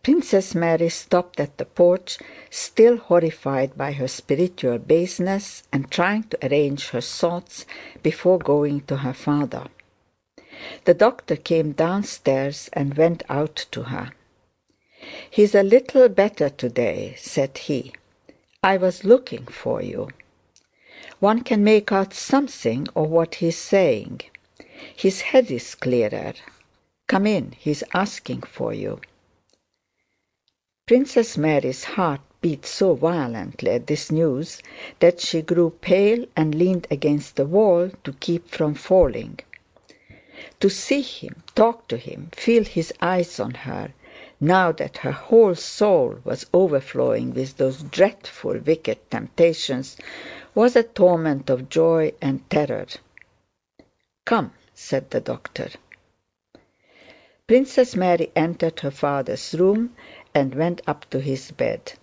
Princess 0.03 0.53
Mary 0.53 0.89
stopped 0.89 1.39
at 1.39 1.57
the 1.57 1.63
porch, 1.63 2.17
still 2.49 2.97
horrified 2.97 3.77
by 3.77 3.93
her 3.93 4.09
spiritual 4.09 4.77
baseness 4.77 5.63
and 5.71 5.89
trying 5.89 6.23
to 6.23 6.45
arrange 6.45 6.89
her 6.89 6.99
thoughts 6.99 7.65
before 8.01 8.37
going 8.37 8.81
to 8.81 8.97
her 8.97 9.13
father. 9.13 9.67
The 10.83 10.93
doctor 10.93 11.37
came 11.37 11.71
downstairs 11.71 12.69
and 12.73 12.97
went 12.97 13.23
out 13.29 13.55
to 13.71 13.83
her. 13.83 14.11
"He 15.29 15.43
is 15.43 15.55
a 15.55 15.63
little 15.63 16.09
better 16.09 16.49
today," 16.49 17.15
said 17.17 17.57
he. 17.59 17.93
I 18.61 18.75
was 18.75 19.05
looking 19.05 19.45
for 19.45 19.81
you. 19.81 20.09
One 21.21 21.43
can 21.43 21.63
make 21.63 21.93
out 21.93 22.13
something 22.13 22.89
of 22.93 23.09
what 23.09 23.35
he 23.35 23.47
is 23.47 23.57
saying. 23.57 24.19
His 24.97 25.21
head 25.21 25.49
is 25.49 25.75
clearer. 25.75 26.33
Come 27.07 27.25
in, 27.25 27.53
he 27.57 27.71
is 27.71 27.85
asking 27.93 28.41
for 28.41 28.73
you." 28.73 28.99
Princess 30.85 31.37
Mary's 31.37 31.85
heart 31.95 32.19
beat 32.41 32.65
so 32.65 32.93
violently 32.93 33.71
at 33.71 33.87
this 33.87 34.11
news 34.11 34.61
that 34.99 35.21
she 35.21 35.41
grew 35.41 35.69
pale 35.69 36.25
and 36.35 36.53
leaned 36.53 36.87
against 36.91 37.37
the 37.37 37.45
wall 37.45 37.89
to 38.03 38.11
keep 38.19 38.49
from 38.49 38.73
falling. 38.73 39.39
To 40.59 40.69
see 40.69 41.01
him, 41.01 41.41
talk 41.55 41.87
to 41.87 41.95
him, 41.95 42.31
feel 42.33 42.65
his 42.65 42.91
eyes 42.99 43.39
on 43.39 43.53
her, 43.65 43.93
now 44.41 44.73
that 44.73 44.97
her 44.97 45.13
whole 45.13 45.55
soul 45.55 46.17
was 46.25 46.47
overflowing 46.53 47.33
with 47.33 47.55
those 47.55 47.81
dreadful 47.83 48.59
wicked 48.59 49.09
temptations, 49.09 49.95
was 50.53 50.75
a 50.75 50.83
torment 50.83 51.49
of 51.49 51.69
joy 51.69 52.11
and 52.21 52.49
terror. 52.49 52.87
"Come," 54.25 54.51
said 54.73 55.11
the 55.11 55.21
doctor. 55.21 55.69
Princess 57.47 57.95
Mary 57.95 58.31
entered 58.35 58.81
her 58.81 58.91
father's 58.91 59.53
room 59.53 59.95
and 60.33 60.55
went 60.55 60.81
up 60.87 61.09
to 61.09 61.19
his 61.19 61.51
bed. 61.51 61.93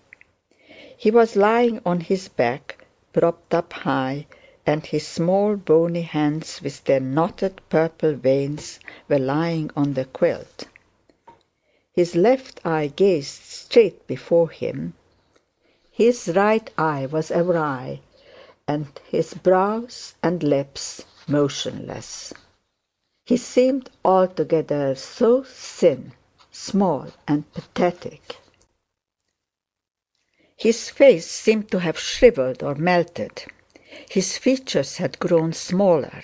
He 0.97 1.11
was 1.11 1.37
lying 1.37 1.81
on 1.85 2.01
his 2.01 2.29
back, 2.29 2.85
propped 3.13 3.55
up 3.55 3.73
high, 3.73 4.27
and 4.67 4.87
his 4.87 5.07
small 5.07 5.57
bony 5.57 6.03
hands 6.03 6.61
with 6.63 6.85
their 6.85 7.01
knotted 7.01 7.61
purple 7.69 8.15
veins 8.15 8.79
were 9.09 9.19
lying 9.19 9.71
on 9.77 9.95
the 9.95 10.05
quilt. 10.05 10.69
His 11.93 12.15
left 12.15 12.65
eye 12.65 12.89
gazed 12.89 13.43
straight 13.43 14.07
before 14.07 14.51
him, 14.51 14.95
his 16.01 16.33
right 16.35 16.71
eye 16.79 17.05
was 17.05 17.31
awry, 17.31 18.01
and 18.67 18.87
his 19.07 19.35
brows 19.35 20.15
and 20.23 20.43
lips 20.43 21.05
motionless. 21.29 22.33
He 23.23 23.37
seemed 23.37 23.91
altogether 24.03 24.95
so 24.95 25.43
thin, 25.43 26.13
small, 26.51 27.13
and 27.29 27.53
pathetic. 27.53 28.37
His 30.57 30.91
face 30.91 31.27
seemed 31.27 31.71
to 31.71 31.79
have 31.81 31.99
shrivelled 31.99 32.63
or 32.63 32.75
melted. 32.75 33.45
His 34.11 34.37
features 34.37 34.99
had 34.99 35.19
grown 35.19 35.53
smaller. 35.53 36.23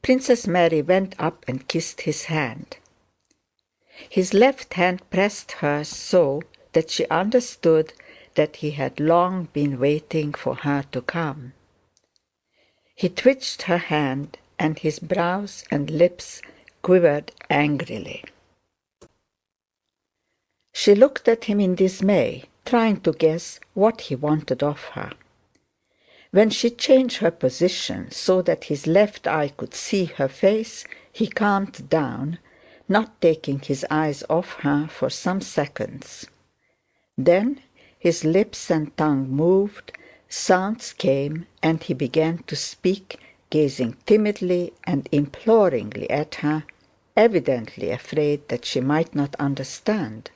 Princess 0.00 0.46
Mary 0.46 0.82
went 0.82 1.14
up 1.18 1.44
and 1.46 1.68
kissed 1.68 2.02
his 2.02 2.24
hand. 2.24 2.78
His 4.08 4.32
left 4.32 4.74
hand 4.74 5.08
pressed 5.10 5.52
hers 5.52 5.88
so 5.88 6.42
that 6.72 6.90
she 6.90 7.06
understood 7.08 7.92
that 8.34 8.56
he 8.56 8.72
had 8.72 8.98
long 8.98 9.48
been 9.52 9.78
waiting 9.78 10.32
for 10.32 10.54
her 10.54 10.84
to 10.92 11.02
come. 11.02 11.52
He 12.94 13.08
twitched 13.08 13.62
her 13.62 13.78
hand, 13.78 14.38
and 14.58 14.78
his 14.78 14.98
brows 14.98 15.64
and 15.70 15.90
lips 15.90 16.40
quivered 16.82 17.32
angrily. 17.50 18.24
She 20.82 20.96
looked 20.96 21.28
at 21.28 21.44
him 21.44 21.60
in 21.60 21.76
dismay 21.76 22.46
trying 22.64 23.02
to 23.02 23.12
guess 23.12 23.60
what 23.72 24.00
he 24.00 24.16
wanted 24.16 24.64
of 24.64 24.82
her. 24.96 25.12
When 26.32 26.50
she 26.50 26.70
changed 26.70 27.18
her 27.18 27.30
position 27.30 28.10
so 28.10 28.42
that 28.42 28.64
his 28.64 28.88
left 28.88 29.28
eye 29.28 29.50
could 29.56 29.74
see 29.74 30.06
her 30.06 30.26
face, 30.26 30.84
he 31.12 31.28
calmed 31.28 31.88
down, 31.88 32.40
not 32.88 33.20
taking 33.20 33.60
his 33.60 33.86
eyes 33.92 34.24
off 34.28 34.54
her 34.64 34.88
for 34.88 35.08
some 35.08 35.40
seconds. 35.40 36.26
Then 37.16 37.60
his 37.96 38.24
lips 38.24 38.68
and 38.68 38.96
tongue 38.96 39.30
moved, 39.30 39.92
sounds 40.28 40.92
came, 40.94 41.46
and 41.62 41.80
he 41.80 41.94
began 41.94 42.38
to 42.48 42.56
speak, 42.56 43.20
gazing 43.50 43.98
timidly 44.04 44.72
and 44.82 45.08
imploringly 45.12 46.10
at 46.10 46.34
her, 46.42 46.64
evidently 47.16 47.90
afraid 47.90 48.48
that 48.48 48.64
she 48.64 48.80
might 48.80 49.14
not 49.14 49.36
understand. 49.38 50.31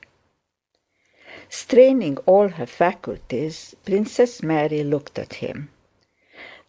Straining 1.49 2.17
all 2.25 2.49
her 2.49 2.65
faculties, 2.65 3.75
Princess 3.85 4.43
Mary 4.43 4.83
looked 4.83 5.17
at 5.17 5.35
him. 5.35 5.69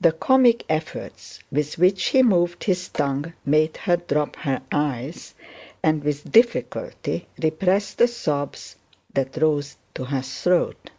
The 0.00 0.12
comic 0.12 0.64
efforts 0.68 1.40
with 1.50 1.78
which 1.78 2.06
he 2.06 2.22
moved 2.22 2.64
his 2.64 2.88
tongue 2.88 3.32
made 3.44 3.76
her 3.78 3.96
drop 3.96 4.36
her 4.36 4.62
eyes, 4.70 5.34
and 5.82 6.04
with 6.04 6.30
difficulty 6.30 7.26
repress 7.42 7.94
the 7.94 8.06
sobs 8.06 8.76
that 9.14 9.36
rose 9.36 9.76
to 9.94 10.04
her 10.04 10.22
throat. 10.22 10.90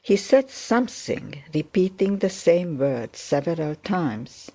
He 0.00 0.16
said 0.16 0.50
something, 0.50 1.42
repeating 1.52 2.18
the 2.18 2.30
same 2.30 2.78
words 2.78 3.18
several 3.18 3.74
times. 3.74 4.50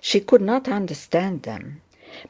She 0.00 0.20
could 0.20 0.40
not 0.42 0.68
understand 0.68 1.42
them 1.42 1.81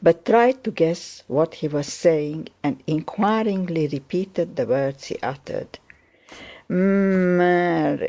but 0.02 0.24
tried 0.24 0.62
to 0.64 0.70
guess 0.70 1.22
what 1.26 1.54
he 1.56 1.68
was 1.68 1.86
saying 1.92 2.48
and 2.62 2.82
inquiringly 2.86 3.88
repeated 3.88 4.56
the 4.56 4.66
words 4.66 5.06
he 5.06 5.16
uttered. 5.22 5.78
"Mer—ed, 6.68 8.00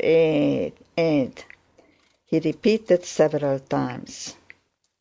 he 2.26 2.40
repeated 2.40 3.04
several 3.04 3.58
times. 3.60 4.36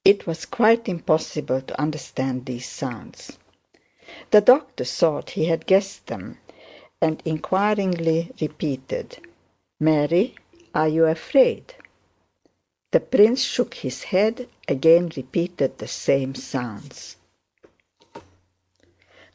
It 0.06 0.28
was 0.28 0.46
quite 0.46 0.90
impossible 0.90 1.62
to 1.62 1.82
understand 1.82 2.46
these 2.46 2.68
sounds. 2.70 3.38
The 4.32 4.42
doctor 4.42 4.84
thought 4.86 5.32
he 5.32 5.46
had 5.46 5.66
guessed 5.66 6.08
them, 6.08 6.38
and 7.02 7.22
inquiringly 7.26 8.32
repeated: 8.42 9.20
"Mary, 9.80 10.36
are 10.74 10.88
you 10.90 11.06
afraid?" 11.06 11.76
The 12.93 12.99
prince 12.99 13.41
shook 13.41 13.73
his 13.73 14.03
head, 14.13 14.47
again 14.67 15.10
repeated 15.17 15.79
the 15.79 15.88
same 15.88 16.36
sounds. 16.36 17.15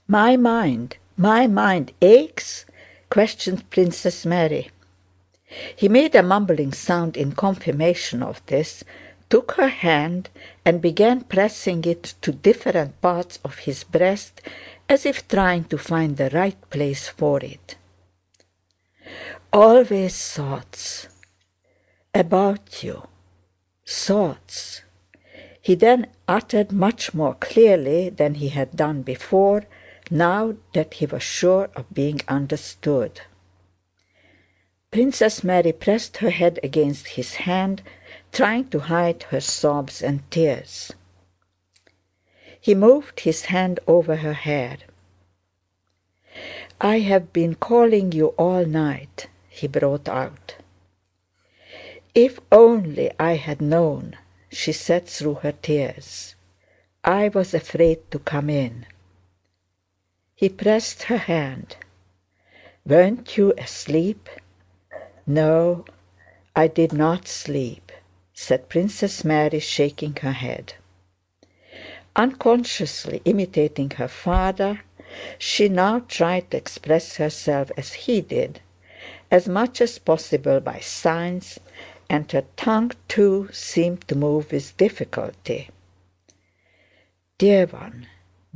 "My 0.06 0.36
mind, 0.36 0.96
my 1.16 1.48
mind 1.48 1.90
aches?" 2.00 2.66
questioned 3.10 3.68
Princess 3.68 4.24
Mary. 4.24 4.70
He 5.74 5.88
made 5.88 6.14
a 6.14 6.22
mumbling 6.22 6.72
sound 6.72 7.16
in 7.16 7.32
confirmation 7.32 8.22
of 8.22 8.46
this, 8.46 8.84
took 9.28 9.48
her 9.58 9.72
hand, 9.88 10.30
and 10.64 10.80
began 10.80 11.22
pressing 11.22 11.84
it 11.84 12.14
to 12.22 12.30
different 12.30 13.00
parts 13.00 13.40
of 13.44 13.66
his 13.66 13.82
breast, 13.82 14.40
as 14.88 15.04
if 15.04 15.26
trying 15.26 15.64
to 15.64 15.78
find 15.78 16.16
the 16.16 16.30
right 16.30 16.60
place 16.70 17.08
for 17.08 17.38
it. 17.54 17.74
"Always 19.52 20.16
thoughts 20.34 21.08
about 22.14 22.84
you 22.84 23.08
thoughts. 23.88 24.82
He 25.62 25.74
then 25.74 26.08
uttered 26.26 26.72
much 26.72 27.14
more 27.14 27.34
clearly 27.34 28.10
than 28.10 28.34
he 28.34 28.50
had 28.50 28.76
done 28.76 29.02
before, 29.02 29.64
now 30.10 30.56
that 30.74 30.94
he 30.94 31.06
was 31.06 31.22
sure 31.22 31.70
of 31.74 31.92
being 31.92 32.20
understood. 32.28 33.22
Princess 34.90 35.42
Mary 35.42 35.72
pressed 35.72 36.18
her 36.18 36.30
head 36.30 36.58
against 36.62 37.08
his 37.08 37.34
hand, 37.46 37.82
trying 38.32 38.68
to 38.70 38.78
hide 38.80 39.22
her 39.24 39.40
sobs 39.40 40.02
and 40.02 40.28
tears. 40.30 40.92
He 42.60 42.74
moved 42.74 43.20
his 43.20 43.46
hand 43.46 43.80
over 43.86 44.16
her 44.16 44.34
hair. 44.34 44.78
"I 46.80 47.00
have 47.00 47.32
been 47.32 47.54
calling 47.54 48.12
you 48.12 48.28
all 48.36 48.64
night," 48.64 49.28
he 49.48 49.66
brought 49.66 50.08
out. 50.08 50.56
"If 52.14 52.40
only 52.50 53.10
I 53.20 53.32
had 53.34 53.60
known!" 53.60 54.16
she 54.50 54.72
said 54.72 55.06
through 55.06 55.34
her 55.44 55.52
tears. 55.52 56.36
"I 57.04 57.28
was 57.28 57.52
afraid 57.52 58.10
to 58.12 58.18
come 58.18 58.48
in." 58.48 58.86
He 60.34 60.48
pressed 60.48 61.02
her 61.12 61.18
hand. 61.18 61.76
"Weren't 62.86 63.36
you 63.36 63.52
asleep?" 63.58 64.30
"No, 65.26 65.84
I 66.56 66.66
did 66.66 66.94
not 66.94 67.28
sleep," 67.28 67.92
said 68.32 68.70
Princess 68.70 69.22
Mary, 69.22 69.60
shaking 69.60 70.16
her 70.22 70.32
head. 70.32 70.76
Unconsciously 72.16 73.20
imitating 73.26 73.90
her 73.90 74.08
father, 74.08 74.80
she 75.38 75.68
now 75.68 75.98
tried 75.98 76.50
to 76.52 76.56
express 76.56 77.16
herself 77.16 77.70
as 77.76 77.92
he 78.08 78.22
did, 78.22 78.62
as 79.30 79.46
much 79.46 79.82
as 79.82 79.98
possible 79.98 80.58
by 80.60 80.80
signs 80.80 81.58
and 82.10 82.32
her 82.32 82.44
tongue 82.56 82.92
too 83.06 83.48
seemed 83.52 84.06
to 84.08 84.14
move 84.14 84.50
with 84.52 84.76
difficulty. 84.76 85.68
"Dear 87.38 87.66
one, 87.66 88.06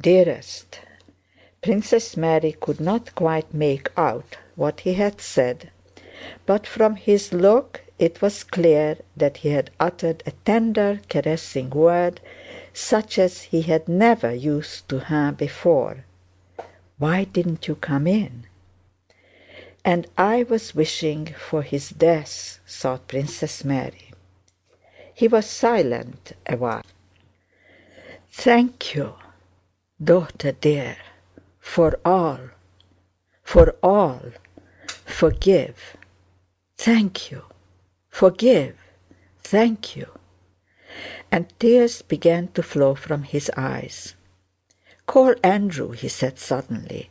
dearest..." 0.01 0.81
Princess 1.61 2.17
Mary 2.17 2.53
could 2.61 2.81
not 2.81 3.15
quite 3.15 3.55
make 3.55 3.89
out 3.97 4.37
what 4.57 4.81
he 4.81 4.95
had 4.95 5.21
said, 5.21 5.71
but 6.47 6.67
from 6.67 6.97
his 6.97 7.33
look 7.33 7.83
it 7.99 8.21
was 8.21 8.43
clear 8.43 8.97
that 9.17 9.39
he 9.39 9.51
had 9.51 9.71
uttered 9.79 10.23
a 10.27 10.33
tender 10.45 11.01
caressing 11.09 11.71
word 11.71 12.21
such 12.73 13.19
as 13.19 13.43
he 13.43 13.63
had 13.63 13.89
never 13.89 14.35
used 14.35 14.89
to 14.89 14.99
her 14.99 15.31
before. 15.31 16.05
"Why 16.99 17.25
didn't 17.25 17.69
you 17.69 17.77
come 17.77 18.07
in?" 18.07 18.47
And 19.85 20.07
I 20.17 20.45
was 20.45 20.75
wishing 20.75 21.27
for 21.27 21.63
his 21.63 21.91
death, 21.91 22.61
thought 22.69 23.09
Princess 23.09 23.65
Mary. 23.65 24.13
He 25.13 25.27
was 25.29 25.47
silent 25.47 26.33
a 26.47 26.57
while. 26.57 26.87
"Thank 28.31 28.95
you, 28.95 29.17
daughter 30.03 30.53
dear, 30.53 30.97
for 31.59 31.99
all, 32.05 32.41
for 33.43 33.77
all. 33.83 34.23
Forgive. 35.05 35.97
Thank 36.77 37.31
you. 37.31 37.43
Forgive. 38.09 38.77
Thank 39.43 39.97
you." 39.97 40.09
And 41.31 41.53
tears 41.59 42.03
began 42.03 42.49
to 42.55 42.63
flow 42.63 42.95
from 42.95 43.25
his 43.25 43.51
eyes. 43.57 44.15
"Call 45.07 45.35
Andrew," 45.43 45.91
he 45.91 46.09
said 46.09 46.39
suddenly, 46.39 47.11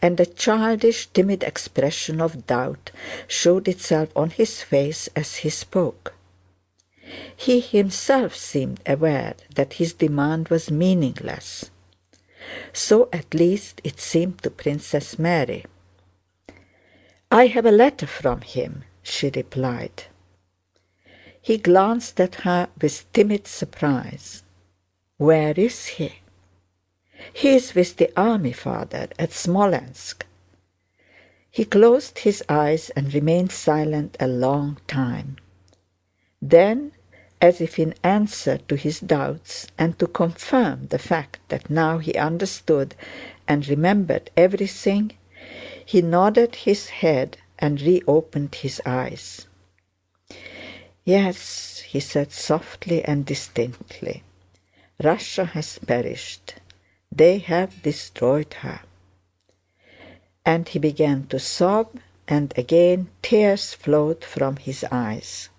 and 0.00 0.18
a 0.18 0.26
childish, 0.26 1.06
timid 1.08 1.42
expression 1.42 2.20
of 2.20 2.46
doubt 2.46 2.90
showed 3.26 3.68
itself 3.68 4.10
on 4.16 4.30
his 4.30 4.62
face 4.62 5.08
as 5.14 5.36
he 5.36 5.50
spoke. 5.50 6.14
He 7.36 7.60
himself 7.60 8.34
seemed 8.34 8.80
aware 8.86 9.34
that 9.54 9.74
his 9.74 9.92
demand 9.92 10.48
was 10.48 10.70
meaningless. 10.70 11.70
So 12.72 13.08
at 13.12 13.34
least 13.34 13.80
it 13.84 14.00
seemed 14.00 14.42
to 14.42 14.50
Princess 14.50 15.18
Mary. 15.18 15.64
"I 17.30 17.46
have 17.48 17.66
a 17.66 17.70
letter 17.70 18.06
from 18.06 18.40
him," 18.40 18.84
she 19.02 19.30
replied. 19.30 20.04
He 21.40 21.58
glanced 21.58 22.20
at 22.20 22.36
her 22.46 22.68
with 22.80 23.10
timid 23.12 23.46
surprise. 23.46 24.42
"Where 25.18 25.54
is 25.56 25.86
he?" 25.86 26.21
"He 27.32 27.54
is 27.54 27.74
with 27.74 27.98
the 27.98 28.10
army, 28.16 28.52
Father, 28.52 29.08
at 29.18 29.30
Smolénsk." 29.30 30.22
He 31.50 31.64
closed 31.64 32.18
his 32.20 32.42
eyes 32.48 32.90
and 32.96 33.14
remained 33.14 33.52
silent 33.52 34.16
a 34.18 34.26
long 34.26 34.78
time. 34.88 35.36
Then 36.40 36.92
as 37.40 37.60
if 37.60 37.78
in 37.78 37.94
answer 38.02 38.58
to 38.68 38.76
his 38.76 39.00
doubts 39.00 39.66
and 39.76 39.98
to 39.98 40.06
confirm 40.06 40.86
the 40.88 40.98
fact 40.98 41.40
that 41.48 41.68
now 41.68 41.98
he 41.98 42.14
understood 42.14 42.94
and 43.46 43.68
remembered 43.68 44.30
everything, 44.36 45.12
he 45.84 46.00
nodded 46.00 46.54
his 46.54 46.88
head 46.88 47.36
and 47.58 47.80
reopened 47.80 48.54
his 48.54 48.80
eyes. 48.86 49.46
"Yes," 51.04 51.80
he 51.80 52.00
said 52.00 52.32
softly 52.32 53.04
and 53.04 53.26
distinctly, 53.26 54.22
"Russia 55.02 55.44
has 55.46 55.78
perished. 55.80 56.54
They 57.14 57.38
have 57.38 57.82
destroyed 57.82 58.54
her." 58.64 58.80
And 60.46 60.66
he 60.68 60.78
began 60.78 61.26
to 61.26 61.38
sob, 61.38 62.00
and 62.26 62.54
again 62.56 63.10
tears 63.20 63.74
flowed 63.74 64.24
from 64.24 64.56
his 64.56 64.84
eyes. 64.90 65.50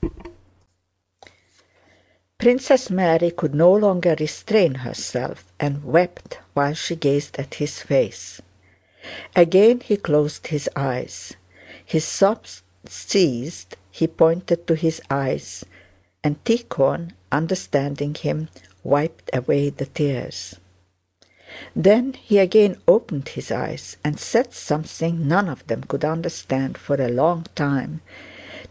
Princess 2.40 2.90
Mary 2.90 3.32
could 3.32 3.54
no 3.54 3.72
longer 3.72 4.16
restrain 4.20 4.76
herself 4.84 5.46
and 5.60 5.86
wept 5.86 6.40
while 6.54 6.74
she 6.74 6.96
gazed 6.96 7.38
at 7.40 7.54
his 7.56 7.80
face. 7.80 8.42
Again 9.36 9.80
he 9.80 9.96
closed 9.98 10.48
his 10.48 10.68
eyes. 10.76 11.36
His 11.86 12.04
sobs 12.04 12.64
ceased, 12.86 13.78
he 13.92 14.08
pointed 14.08 14.66
to 14.68 14.76
his 14.76 15.02
eyes, 15.10 15.64
and 16.24 16.44
Tíkhon, 16.44 17.12
understanding 17.32 18.16
him, 18.16 18.50
wiped 18.84 19.30
away 19.34 19.70
the 19.70 19.86
tears. 19.86 20.56
Then 21.76 22.14
he 22.14 22.40
again 22.40 22.78
opened 22.88 23.28
his 23.30 23.52
eyes 23.52 23.96
and 24.04 24.20
said 24.20 24.56
something 24.56 25.28
none 25.28 25.48
of 25.48 25.68
them 25.68 25.84
could 25.84 26.04
understand 26.04 26.80
for 26.80 27.00
a 27.00 27.08
long 27.10 27.46
time, 27.54 28.02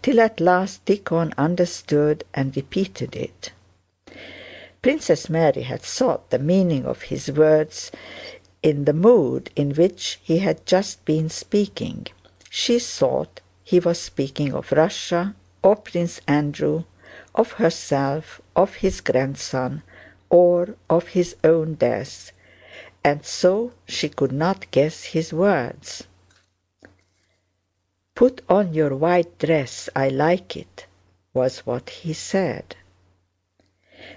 till 0.03 0.19
at 0.21 0.41
last 0.41 0.85
Tíkhon 0.85 1.33
understood 1.39 2.25
and 2.35 2.57
repeated 2.57 3.15
it. 3.15 3.53
Princess 4.83 5.31
Mary 5.31 5.63
had 5.63 5.85
sought 5.85 6.31
the 6.31 6.41
meaning 6.41 6.85
of 6.85 7.03
his 7.03 7.31
words 7.31 7.93
in 8.65 8.85
the 8.85 8.93
mood 8.93 9.51
in 9.55 9.75
which 9.75 10.19
he 10.21 10.39
had 10.39 10.67
just 10.67 11.05
been 11.05 11.31
speaking. 11.31 12.09
She 12.51 12.81
thought 12.81 13.41
he 13.63 13.79
was 13.79 14.01
speaking 14.01 14.53
of 14.53 14.73
Russia, 14.73 15.37
of 15.63 15.85
Prince 15.85 16.21
Andrew, 16.27 16.83
of 17.33 17.53
herself, 17.53 18.41
of 18.57 18.75
his 18.75 19.01
grandson, 19.01 19.85
or 20.31 20.75
of 20.91 21.07
his 21.11 21.37
own 21.45 21.75
death, 21.75 22.33
and 23.05 23.25
so 23.25 23.73
she 23.87 24.09
could 24.09 24.33
not 24.33 24.71
guess 24.71 25.05
his 25.05 25.33
words. 25.33 26.05
"Put 28.15 28.43
on 28.49 28.75
your 28.75 28.95
white 28.95 29.39
dress, 29.39 29.89
I 29.97 30.09
like 30.09 30.57
it," 30.57 30.87
was 31.35 31.67
what 31.67 31.91
he 31.91 32.13
said. 32.13 32.77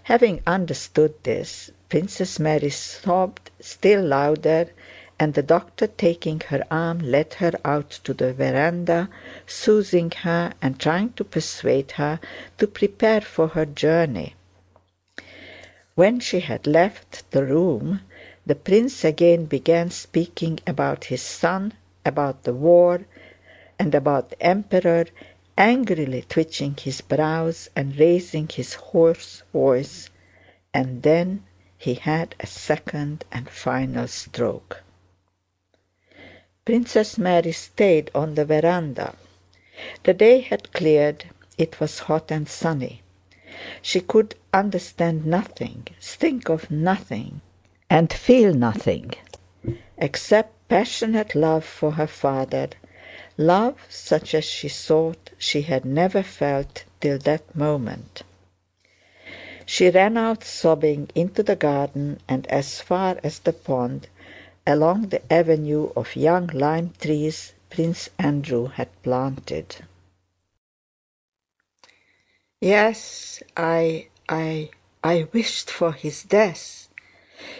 Having 0.03 0.41
understood 0.45 1.13
this, 1.23 1.71
Princess 1.89 2.39
Mary 2.39 2.69
sobbed 2.69 3.51
still 3.59 4.03
louder, 4.03 4.69
and 5.19 5.33
the 5.33 5.43
doctor 5.43 5.87
taking 5.87 6.41
her 6.49 6.63
arm 6.69 6.99
led 6.99 7.35
her 7.35 7.53
out 7.63 7.89
to 8.03 8.13
the 8.13 8.33
veranda, 8.33 9.09
soothing 9.47 10.11
her 10.11 10.53
and 10.61 10.79
trying 10.79 11.13
to 11.13 11.23
persuade 11.23 11.91
her 11.93 12.19
to 12.57 12.67
prepare 12.67 13.21
for 13.21 13.47
her 13.49 13.65
journey. 13.65 14.35
When 15.95 16.19
she 16.19 16.41
had 16.41 16.67
left 16.67 17.31
the 17.31 17.45
room, 17.45 18.01
the 18.45 18.55
prince 18.55 19.03
again 19.03 19.45
began 19.45 19.89
speaking 19.89 20.59
about 20.67 21.05
his 21.05 21.21
son, 21.21 21.73
about 22.05 22.43
the 22.43 22.53
war, 22.53 23.05
and 23.79 23.95
about 23.95 24.29
the 24.29 24.41
Emperor, 24.41 25.05
angrily 25.57 26.23
twitching 26.27 26.75
his 26.75 27.01
brows 27.01 27.69
and 27.75 27.97
raising 27.97 28.47
his 28.47 28.73
hoarse 28.75 29.43
voice, 29.51 30.09
and 30.73 31.03
then 31.03 31.43
he 31.77 31.95
had 31.95 32.35
a 32.39 32.45
second 32.45 33.23
and 33.31 33.49
final 33.49 34.07
stroke. 34.07 34.83
Princess 36.65 37.17
Mary 37.17 37.51
stayed 37.51 38.09
on 38.15 38.35
the 38.35 38.45
veranda. 38.45 39.15
The 40.03 40.13
day 40.13 40.41
had 40.41 40.73
cleared, 40.73 41.25
it 41.57 41.79
was 41.79 41.99
hot 41.99 42.31
and 42.31 42.47
sunny. 42.47 43.01
She 43.81 44.01
could 44.01 44.35
understand 44.53 45.25
nothing, 45.25 45.87
think 46.01 46.49
of 46.49 46.71
nothing, 46.71 47.41
and 47.95 48.11
feel 48.11 48.53
nothing, 48.53 49.09
except 49.97 50.51
passionate 50.67 51.33
love 51.33 51.63
for 51.63 51.91
her 51.91 52.07
father 52.07 52.67
love 53.37 53.77
such 53.87 54.35
as 54.35 54.43
she 54.43 54.67
thought 54.67 55.29
she 55.37 55.61
had 55.61 55.85
never 55.85 56.21
felt 56.21 56.83
till 56.99 57.17
that 57.17 57.55
moment. 57.55 58.23
She 59.65 59.89
ran 59.89 60.17
out 60.17 60.43
sobbing 60.43 61.09
into 61.15 61.41
the 61.41 61.55
garden 61.55 62.19
and 62.27 62.45
as 62.47 62.81
far 62.81 63.17
as 63.23 63.39
the 63.39 63.53
pond, 63.53 64.09
along 64.67 65.07
the 65.07 65.21
avenue 65.31 65.89
of 65.95 66.17
young 66.17 66.47
lime 66.47 66.91
trees 66.99 67.53
Prince 67.69 68.09
Andrew 68.19 68.67
had 68.67 68.89
planted. 69.03 69.77
Yes, 72.59 73.41
I, 73.55 74.07
I, 74.27 74.71
I 75.01 75.27
wished 75.31 75.71
for 75.71 75.93
his 75.93 76.23
death. 76.23 76.84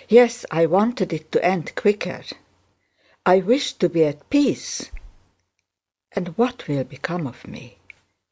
Yes, 0.08 0.46
I 0.52 0.66
wanted 0.66 1.14
it 1.14 1.32
to 1.32 1.44
end 1.46 1.76
quicker. 1.76 2.24
I 3.26 3.40
wished 3.40 3.80
to 3.80 3.90
be 3.90 4.04
at 4.06 4.30
peace. 4.30 4.92
And 6.12 6.30
what 6.38 6.68
will 6.68 6.84
become 6.84 7.28
of 7.28 7.48
me? 7.48 7.78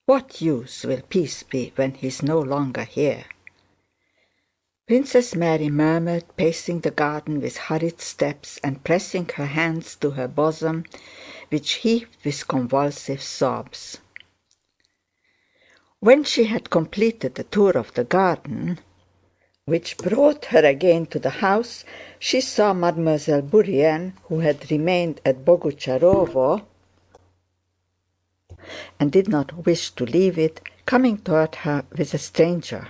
What 0.06 0.42
use 0.42 0.84
will 0.84 1.02
peace 1.02 1.44
be 1.44 1.72
when 1.76 1.94
he 1.94 2.08
is 2.08 2.22
no 2.22 2.40
longer 2.40 2.84
here? 2.84 3.26
Princess 4.86 5.34
Mary 5.34 5.70
murmured, 5.70 6.26
pacing 6.36 6.82
the 6.82 6.92
garden 6.92 7.40
with 7.40 7.56
hurried 7.56 8.02
steps 8.02 8.60
and 8.64 8.84
pressing 8.84 9.30
her 9.36 9.46
hands 9.46 9.96
to 9.96 10.12
her 10.12 10.28
bosom, 10.28 10.84
which 11.50 11.76
heaved 11.76 12.18
with 12.26 12.48
convulsive 12.50 13.22
sobs. 13.22 14.00
When 16.02 16.26
she 16.26 16.44
had 16.46 16.70
completed 16.70 17.36
the 17.36 17.46
tour 17.46 17.78
of 17.78 17.94
the 17.94 18.04
garden, 18.04 18.80
which 19.66 19.98
brought 19.98 20.46
her 20.46 20.66
again 20.66 21.06
to 21.06 21.20
the 21.20 21.30
house, 21.30 21.86
she 22.20 22.42
saw 22.42 22.74
Mademoiselle 22.74 23.42
Bourienne, 23.42 24.14
who 24.24 24.40
had 24.40 24.70
remained 24.70 25.22
at 25.26 25.46
Boguchárovo, 25.46 26.64
and 29.00 29.12
did 29.12 29.30
not 29.30 29.66
wish 29.66 29.92
to 29.92 30.06
leave 30.06 30.38
it, 30.38 30.62
coming 30.86 31.18
toward 31.18 31.56
her 31.56 31.86
with 31.98 32.14
a 32.14 32.18
stranger. 32.18 32.90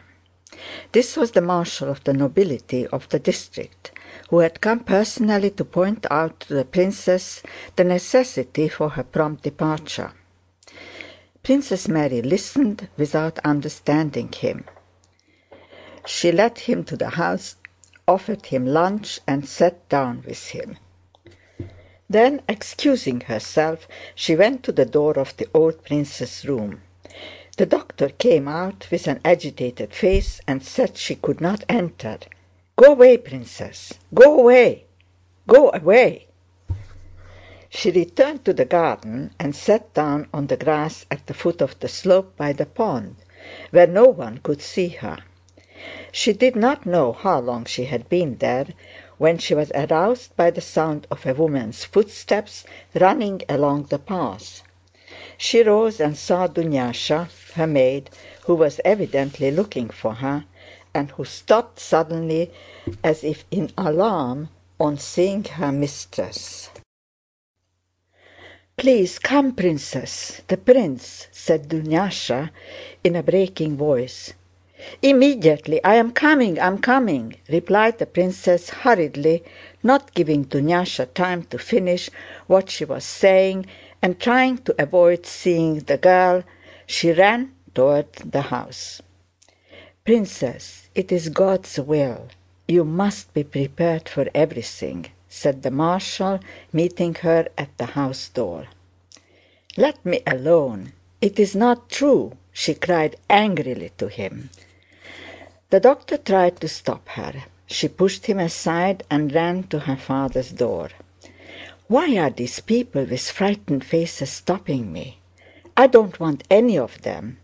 This 0.92 1.16
was 1.16 1.32
the 1.32 1.42
marshal 1.42 1.90
of 1.90 2.04
the 2.04 2.14
nobility 2.14 2.88
of 2.88 3.08
the 3.10 3.20
district, 3.20 3.92
who 4.30 4.40
had 4.40 4.62
come 4.62 4.80
personally 4.80 5.52
to 5.52 5.66
point 5.66 6.06
out 6.10 6.40
to 6.42 6.54
the 6.56 6.66
princess 6.66 7.44
the 7.76 7.84
necessity 7.84 8.68
for 8.68 8.90
her 8.90 9.04
prompt 9.04 9.44
departure. 9.44 10.12
Princess 11.44 11.88
Mary 11.88 12.22
listened 12.22 12.88
without 12.98 13.38
understanding 13.40 14.32
him. 14.32 14.66
She 16.06 16.32
led 16.32 16.60
him 16.60 16.84
to 16.86 16.98
the 16.98 17.12
house, 17.12 17.56
offered 18.08 18.48
him 18.48 18.66
lunch, 18.66 19.20
and 19.26 19.48
sat 19.48 19.88
down 19.89 20.24
with 20.28 20.50
him. 20.50 20.78
Then, 22.10 22.42
excusing 22.50 23.22
herself, 23.22 23.88
she 24.13 24.36
went 24.36 24.63
to 24.63 24.72
the 24.72 24.86
door 24.86 25.18
of 25.18 25.36
the 25.38 25.48
old 25.54 25.84
prince's 25.84 26.46
room. 26.46 26.82
The 27.58 27.66
doctor 27.66 28.10
came 28.10 28.48
out 28.48 28.88
with 28.92 29.08
an 29.08 29.22
agitated 29.24 29.94
face 29.94 30.42
and 30.48 30.63
said 30.63 30.98
she 30.98 31.16
could 31.16 31.39
not 31.39 31.63
enter. 31.70 32.18
"Go 32.76 32.92
away, 32.94 33.18
Princess! 33.18 33.94
Go 34.13 34.39
away! 34.39 34.86
Go 35.48 35.70
away!" 35.72 36.28
She 37.70 37.92
returned 37.92 38.44
to 38.46 38.54
the 38.54 38.66
garden 38.66 39.34
and 39.39 39.56
sat 39.56 39.94
down 39.94 40.28
on 40.34 40.48
the 40.48 40.58
grass 40.58 41.06
at 41.10 41.26
the 41.28 41.34
foot 41.34 41.62
of 41.62 41.80
the 41.80 41.88
slope 41.88 42.36
by 42.36 42.54
the 42.54 42.66
pond, 42.66 43.16
where 43.72 43.88
no 43.88 44.06
one 44.06 44.39
could 44.39 44.62
see 44.62 44.89
her. 44.89 45.18
She 46.12 46.34
did 46.34 46.56
not 46.56 46.86
know 46.86 47.13
how 47.13 47.39
long 47.39 47.65
she 47.65 47.86
had 47.86 48.08
been 48.08 48.38
there 48.38 48.67
when 49.17 49.38
she 49.38 49.54
was 49.54 49.72
aroused 49.76 50.36
by 50.36 50.52
the 50.52 50.62
sound 50.62 51.08
of 51.10 51.26
a 51.26 51.34
woman's 51.34 51.86
footsteps 51.86 52.63
running 52.93 53.41
along 53.50 53.84
the 53.84 54.00
path. 54.00 54.63
She 55.38 55.62
rose 55.63 56.00
and 56.00 56.17
saw 56.17 56.48
Dunyásha, 56.48 57.30
her 57.54 57.67
maid, 57.67 58.10
who 58.46 58.56
was 58.56 58.80
evidently 58.86 59.52
looking 59.52 59.89
for 59.89 60.15
her, 60.15 60.46
and 60.93 61.12
who 61.12 61.26
stopped 61.26 61.80
suddenly 61.80 62.52
as 63.04 63.24
if 63.24 63.46
in 63.52 63.72
alarm 63.78 64.50
on 64.80 64.98
seeing 64.98 65.43
her 65.43 65.72
mistress. 65.72 66.69
"Please 68.78 69.19
come, 69.19 69.54
Princess, 69.54 70.41
the 70.48 70.58
prince," 70.58 71.28
said 71.32 71.69
Dunyásha 71.69 72.52
in 73.04 73.15
a 73.15 73.24
breaking 73.24 73.78
voice. 73.78 74.34
"Immediately, 75.02 75.84
I 75.84 75.96
am 75.96 76.13
coming, 76.13 76.58
I 76.58 76.65
am 76.67 76.78
coming," 76.78 77.36
replied 77.50 77.98
the 78.00 78.06
princess 78.06 78.69
hurriedly, 78.69 79.43
not 79.84 80.13
giving 80.13 80.46
Dunyásha 80.46 81.13
time 81.13 81.43
to 81.50 81.58
finish 81.60 82.10
what 82.48 82.69
she 82.69 82.86
was 82.86 83.04
saying, 83.04 83.65
and 84.02 84.17
trying 84.17 84.60
to 84.60 84.74
avoid 84.82 85.26
seeing 85.26 85.80
the 85.80 85.98
girl, 85.98 86.43
she 86.88 87.12
ran 87.12 87.52
toward 87.76 88.13
the 88.13 88.43
house. 88.43 89.02
"Princess, 90.06 90.88
it 90.96 91.12
is 91.12 91.28
God's 91.28 91.78
will. 91.78 92.30
You 92.65 92.86
must 92.86 93.34
be 93.34 93.43
prepared 93.43 94.08
for 94.08 94.28
everything," 94.34 95.08
said 95.28 95.63
the 95.63 95.72
marshal, 95.72 96.39
meeting 96.72 97.13
her 97.15 97.50
at 97.58 97.78
the 97.78 97.88
house 97.88 98.30
door. 98.30 98.67
"Let 99.76 100.06
me 100.06 100.22
alone. 100.26 100.93
It 101.19 101.39
is 101.39 101.56
not 101.58 101.89
true!" 101.89 102.38
she 102.54 102.74
cried 102.74 103.17
angrily 103.30 103.91
to 103.98 104.08
him. 104.08 104.50
The 105.74 105.80
doctor 105.80 106.18
tried 106.18 106.60
to 106.60 106.68
stop 106.68 107.10
her. 107.18 107.46
She 107.66 107.88
pushed 107.88 108.28
him 108.28 108.38
aside 108.38 109.02
and 109.10 109.34
ran 109.34 109.64
to 109.70 109.80
her 109.80 109.96
father's 109.96 110.52
door. 110.52 110.90
"Why 111.88 112.16
are 112.16 112.30
these 112.30 112.60
people 112.60 113.06
with 113.06 113.32
frightened 113.38 113.84
faces 113.84 114.30
stopping 114.30 114.94
me? 114.94 115.18
I 115.76 115.88
don't 115.88 116.20
want 116.20 116.44
any 116.52 116.78
of 116.78 117.02
them. 117.02 117.40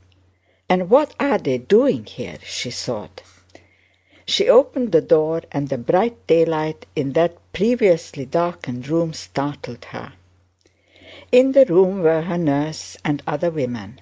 And 0.70 0.92
what 0.92 1.16
are 1.20 1.40
they 1.40 1.58
doing 1.58 2.06
here?" 2.06 2.38
she 2.44 2.70
thought. 2.70 3.24
She 4.28 4.48
opened 4.48 4.92
the 4.92 5.02
door 5.16 5.42
and 5.52 5.70
the 5.70 5.80
bright 5.80 6.18
daylight 6.28 6.86
in 6.96 7.14
that 7.14 7.34
previously 7.52 8.26
darkened 8.28 8.88
room 8.90 9.12
startled 9.12 9.86
her. 9.86 10.14
In 11.32 11.54
the 11.54 11.66
room 11.66 12.04
were 12.04 12.22
her 12.22 12.38
nurse 12.38 12.96
and 13.04 13.24
other 13.26 13.50
women. 13.50 14.00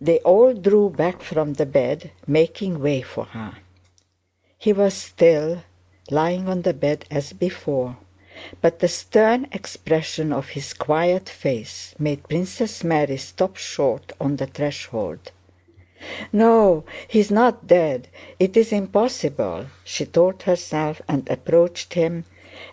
They 0.00 0.18
all 0.20 0.54
drew 0.54 0.90
back 0.90 1.22
from 1.22 1.54
the 1.54 1.66
bed, 1.66 2.10
making 2.26 2.80
way 2.80 3.02
for 3.02 3.26
her. 3.26 3.58
He 4.58 4.72
was 4.72 4.94
still, 4.94 5.62
lying 6.10 6.48
on 6.48 6.62
the 6.62 6.74
bed 6.74 7.04
as 7.10 7.32
before, 7.32 7.96
but 8.60 8.80
the 8.80 8.88
stern 8.88 9.46
expression 9.52 10.32
of 10.32 10.48
his 10.50 10.74
quiet 10.74 11.28
face 11.28 11.94
made 11.98 12.28
Princess 12.28 12.82
Mary 12.82 13.16
stop 13.16 13.56
short 13.56 14.12
on 14.20 14.36
the 14.36 14.46
threshold. 14.46 15.30
"No, 16.32 16.84
he 17.06 17.20
is 17.20 17.30
not 17.30 17.66
dead. 17.66 18.08
It 18.38 18.56
is 18.56 18.72
impossible," 18.72 19.66
she 19.84 20.04
told 20.04 20.42
herself 20.42 21.00
and 21.08 21.28
approached 21.30 21.94
him, 21.94 22.24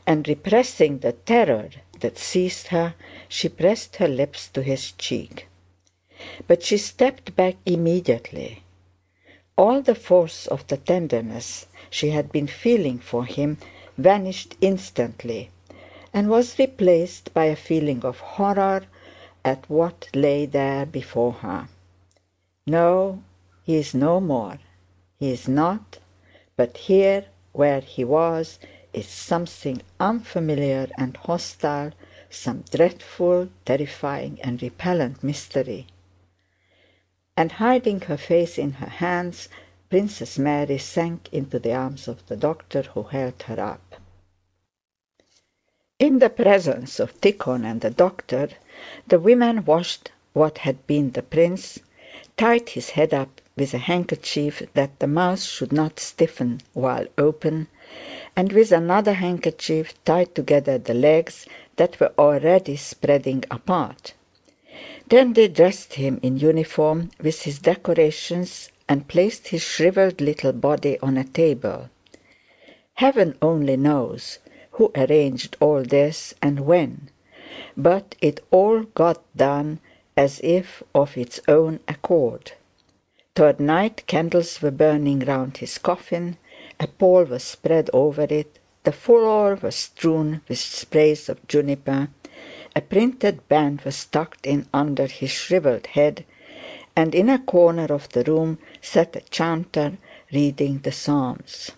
and 0.07 0.27
repressing 0.27 0.99
the 0.99 1.13
terror 1.13 1.69
that 1.99 2.17
seized 2.17 2.67
her, 2.67 2.95
she 3.29 3.47
pressed 3.47 3.97
her 3.97 4.07
lips 4.07 4.47
to 4.49 4.63
his 4.63 4.91
cheek. 4.93 5.47
But 6.47 6.63
she 6.63 6.77
stepped 6.77 7.35
back 7.35 7.55
immediately. 7.65 8.63
All 9.57 9.81
the 9.81 9.95
force 9.95 10.47
of 10.47 10.67
the 10.67 10.77
tenderness 10.77 11.65
she 11.89 12.09
had 12.09 12.31
been 12.31 12.47
feeling 12.47 12.99
for 12.99 13.25
him 13.25 13.57
vanished 13.97 14.55
instantly, 14.61 15.49
and 16.13 16.29
was 16.29 16.59
replaced 16.59 17.33
by 17.33 17.45
a 17.45 17.55
feeling 17.55 18.03
of 18.03 18.19
horror 18.19 18.83
at 19.43 19.69
what 19.69 20.09
lay 20.13 20.45
there 20.45 20.85
before 20.85 21.33
her. 21.33 21.67
No, 22.67 23.23
he 23.63 23.75
is 23.75 23.93
no 23.93 24.19
more. 24.19 24.59
He 25.19 25.31
is 25.31 25.47
not, 25.47 25.99
but 26.55 26.77
here 26.77 27.25
where 27.53 27.81
he 27.81 28.03
was 28.03 28.59
is 28.93 29.07
something 29.07 29.81
unfamiliar 29.99 30.89
and 30.97 31.15
hostile, 31.17 31.91
some 32.29 32.63
dreadful, 32.71 33.49
terrifying, 33.65 34.39
and 34.43 34.61
repellent 34.61 35.23
mystery. 35.23 35.87
And 37.37 37.53
hiding 37.53 38.01
her 38.01 38.17
face 38.17 38.57
in 38.57 38.73
her 38.73 38.89
hands, 38.89 39.49
Princess 39.89 40.37
Mary 40.37 40.77
sank 40.77 41.29
into 41.31 41.59
the 41.59 41.73
arms 41.73 42.07
of 42.07 42.25
the 42.27 42.35
doctor 42.35 42.81
who 42.81 43.03
held 43.03 43.41
her 43.43 43.59
up. 43.59 43.95
In 45.99 46.19
the 46.19 46.29
presence 46.29 46.99
of 46.99 47.19
Tíkhon 47.21 47.63
and 47.63 47.81
the 47.81 47.89
doctor, 47.89 48.49
the 49.07 49.19
women 49.19 49.65
washed 49.65 50.11
what 50.33 50.59
had 50.59 50.87
been 50.87 51.11
the 51.11 51.21
prince, 51.21 51.79
tied 52.37 52.69
his 52.69 52.91
head 52.91 53.13
up 53.13 53.41
with 53.55 53.73
a 53.73 53.77
handkerchief 53.77 54.63
that 54.73 54.99
the 54.99 55.07
mouth 55.07 55.41
should 55.41 55.71
not 55.71 55.99
stiffen 55.99 56.61
while 56.73 57.05
open, 57.17 57.67
and 58.35 58.51
with 58.53 58.71
another 58.71 59.13
handkerchief 59.13 59.93
tied 60.05 60.33
together 60.33 60.77
the 60.77 60.93
legs 60.93 61.45
that 61.75 61.99
were 61.99 62.13
already 62.17 62.75
spreading 62.75 63.43
apart. 63.51 64.13
Then 65.07 65.33
they 65.33 65.47
dressed 65.47 65.93
him 65.95 66.19
in 66.23 66.37
uniform 66.37 67.11
with 67.21 67.43
his 67.43 67.59
decorations 67.59 68.71
and 68.87 69.07
placed 69.07 69.49
his 69.49 69.61
shriveled 69.61 70.21
little 70.21 70.53
body 70.53 70.97
on 70.99 71.17
a 71.17 71.23
table. 71.23 71.89
Heaven 72.95 73.37
only 73.41 73.77
knows 73.77 74.39
who 74.71 74.91
arranged 74.95 75.57
all 75.59 75.83
this 75.83 76.33
and 76.41 76.61
when, 76.61 77.09
but 77.75 78.15
it 78.21 78.39
all 78.51 78.83
got 78.83 79.21
done 79.35 79.79
as 80.17 80.39
if 80.43 80.83
of 80.93 81.17
its 81.17 81.39
own 81.47 81.79
accord. 81.87 82.53
Toward 83.35 83.59
night 83.59 84.05
candles 84.07 84.61
were 84.61 84.71
burning 84.71 85.19
round 85.19 85.57
his 85.57 85.77
coffin, 85.77 86.37
a 86.79 86.87
pall 86.87 87.23
was 87.23 87.43
spread 87.43 87.89
over 87.93 88.27
it, 88.29 88.59
the 88.83 88.91
floor 88.91 89.55
was 89.55 89.75
strewn 89.75 90.41
with 90.47 90.59
sprays 90.59 91.29
of 91.29 91.47
juniper, 91.47 92.09
a 92.75 92.81
printed 92.81 93.47
band 93.47 93.81
was 93.81 94.05
tucked 94.05 94.45
in 94.45 94.67
under 94.73 95.07
his 95.07 95.31
shrivelled 95.31 95.87
head, 95.87 96.25
and 96.95 97.13
in 97.15 97.29
a 97.29 97.39
corner 97.39 97.85
of 97.93 98.09
the 98.09 98.23
room 98.23 98.57
sat 98.81 99.15
a 99.15 99.21
chanter 99.29 99.97
reading 100.31 100.79
the 100.79 100.91
Psalms. 100.91 101.71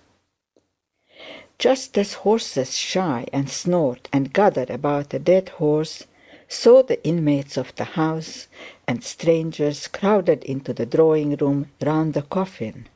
Just 1.58 1.98
as 1.98 2.14
horses 2.14 2.76
shy 2.76 3.26
and 3.32 3.50
snort 3.50 4.10
and 4.12 4.34
gather 4.34 4.66
about 4.70 5.14
a 5.14 5.20
dead 5.20 5.50
horse, 5.50 6.04
so 6.48 6.82
the 6.82 7.04
inmates 7.06 7.58
of 7.58 7.74
the 7.76 7.84
house 7.84 8.48
and 8.88 9.04
strangers 9.04 9.88
crowded 9.88 10.44
into 10.44 10.74
the 10.74 10.86
drawing-room 10.86 11.68
round 11.82 12.14
the 12.14 12.22
coffin. 12.22 12.88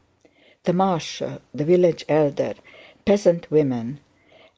The 0.63 0.73
marshal, 0.73 1.41
the 1.53 1.65
village 1.65 2.03
elder, 2.09 2.55
peasant 3.05 3.49
women, 3.49 3.99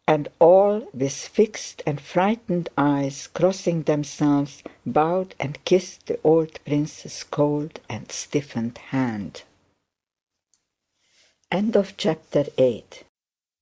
and 0.10 0.28
all 0.40 0.90
with 0.92 1.14
fixed 1.14 1.84
and 1.86 2.02
frightened 2.02 2.68
eyes, 2.76 3.28
crossing 3.28 3.84
themselves, 3.84 4.64
bowed 4.84 5.36
and 5.40 5.64
kissed 5.66 6.08
the 6.08 6.20
old 6.24 6.60
prince's 6.66 7.24
cold 7.24 7.80
and 7.88 8.12
stiffened 8.12 8.80
hand. 8.90 9.44
Chapter 11.96 12.46
8 12.58 13.04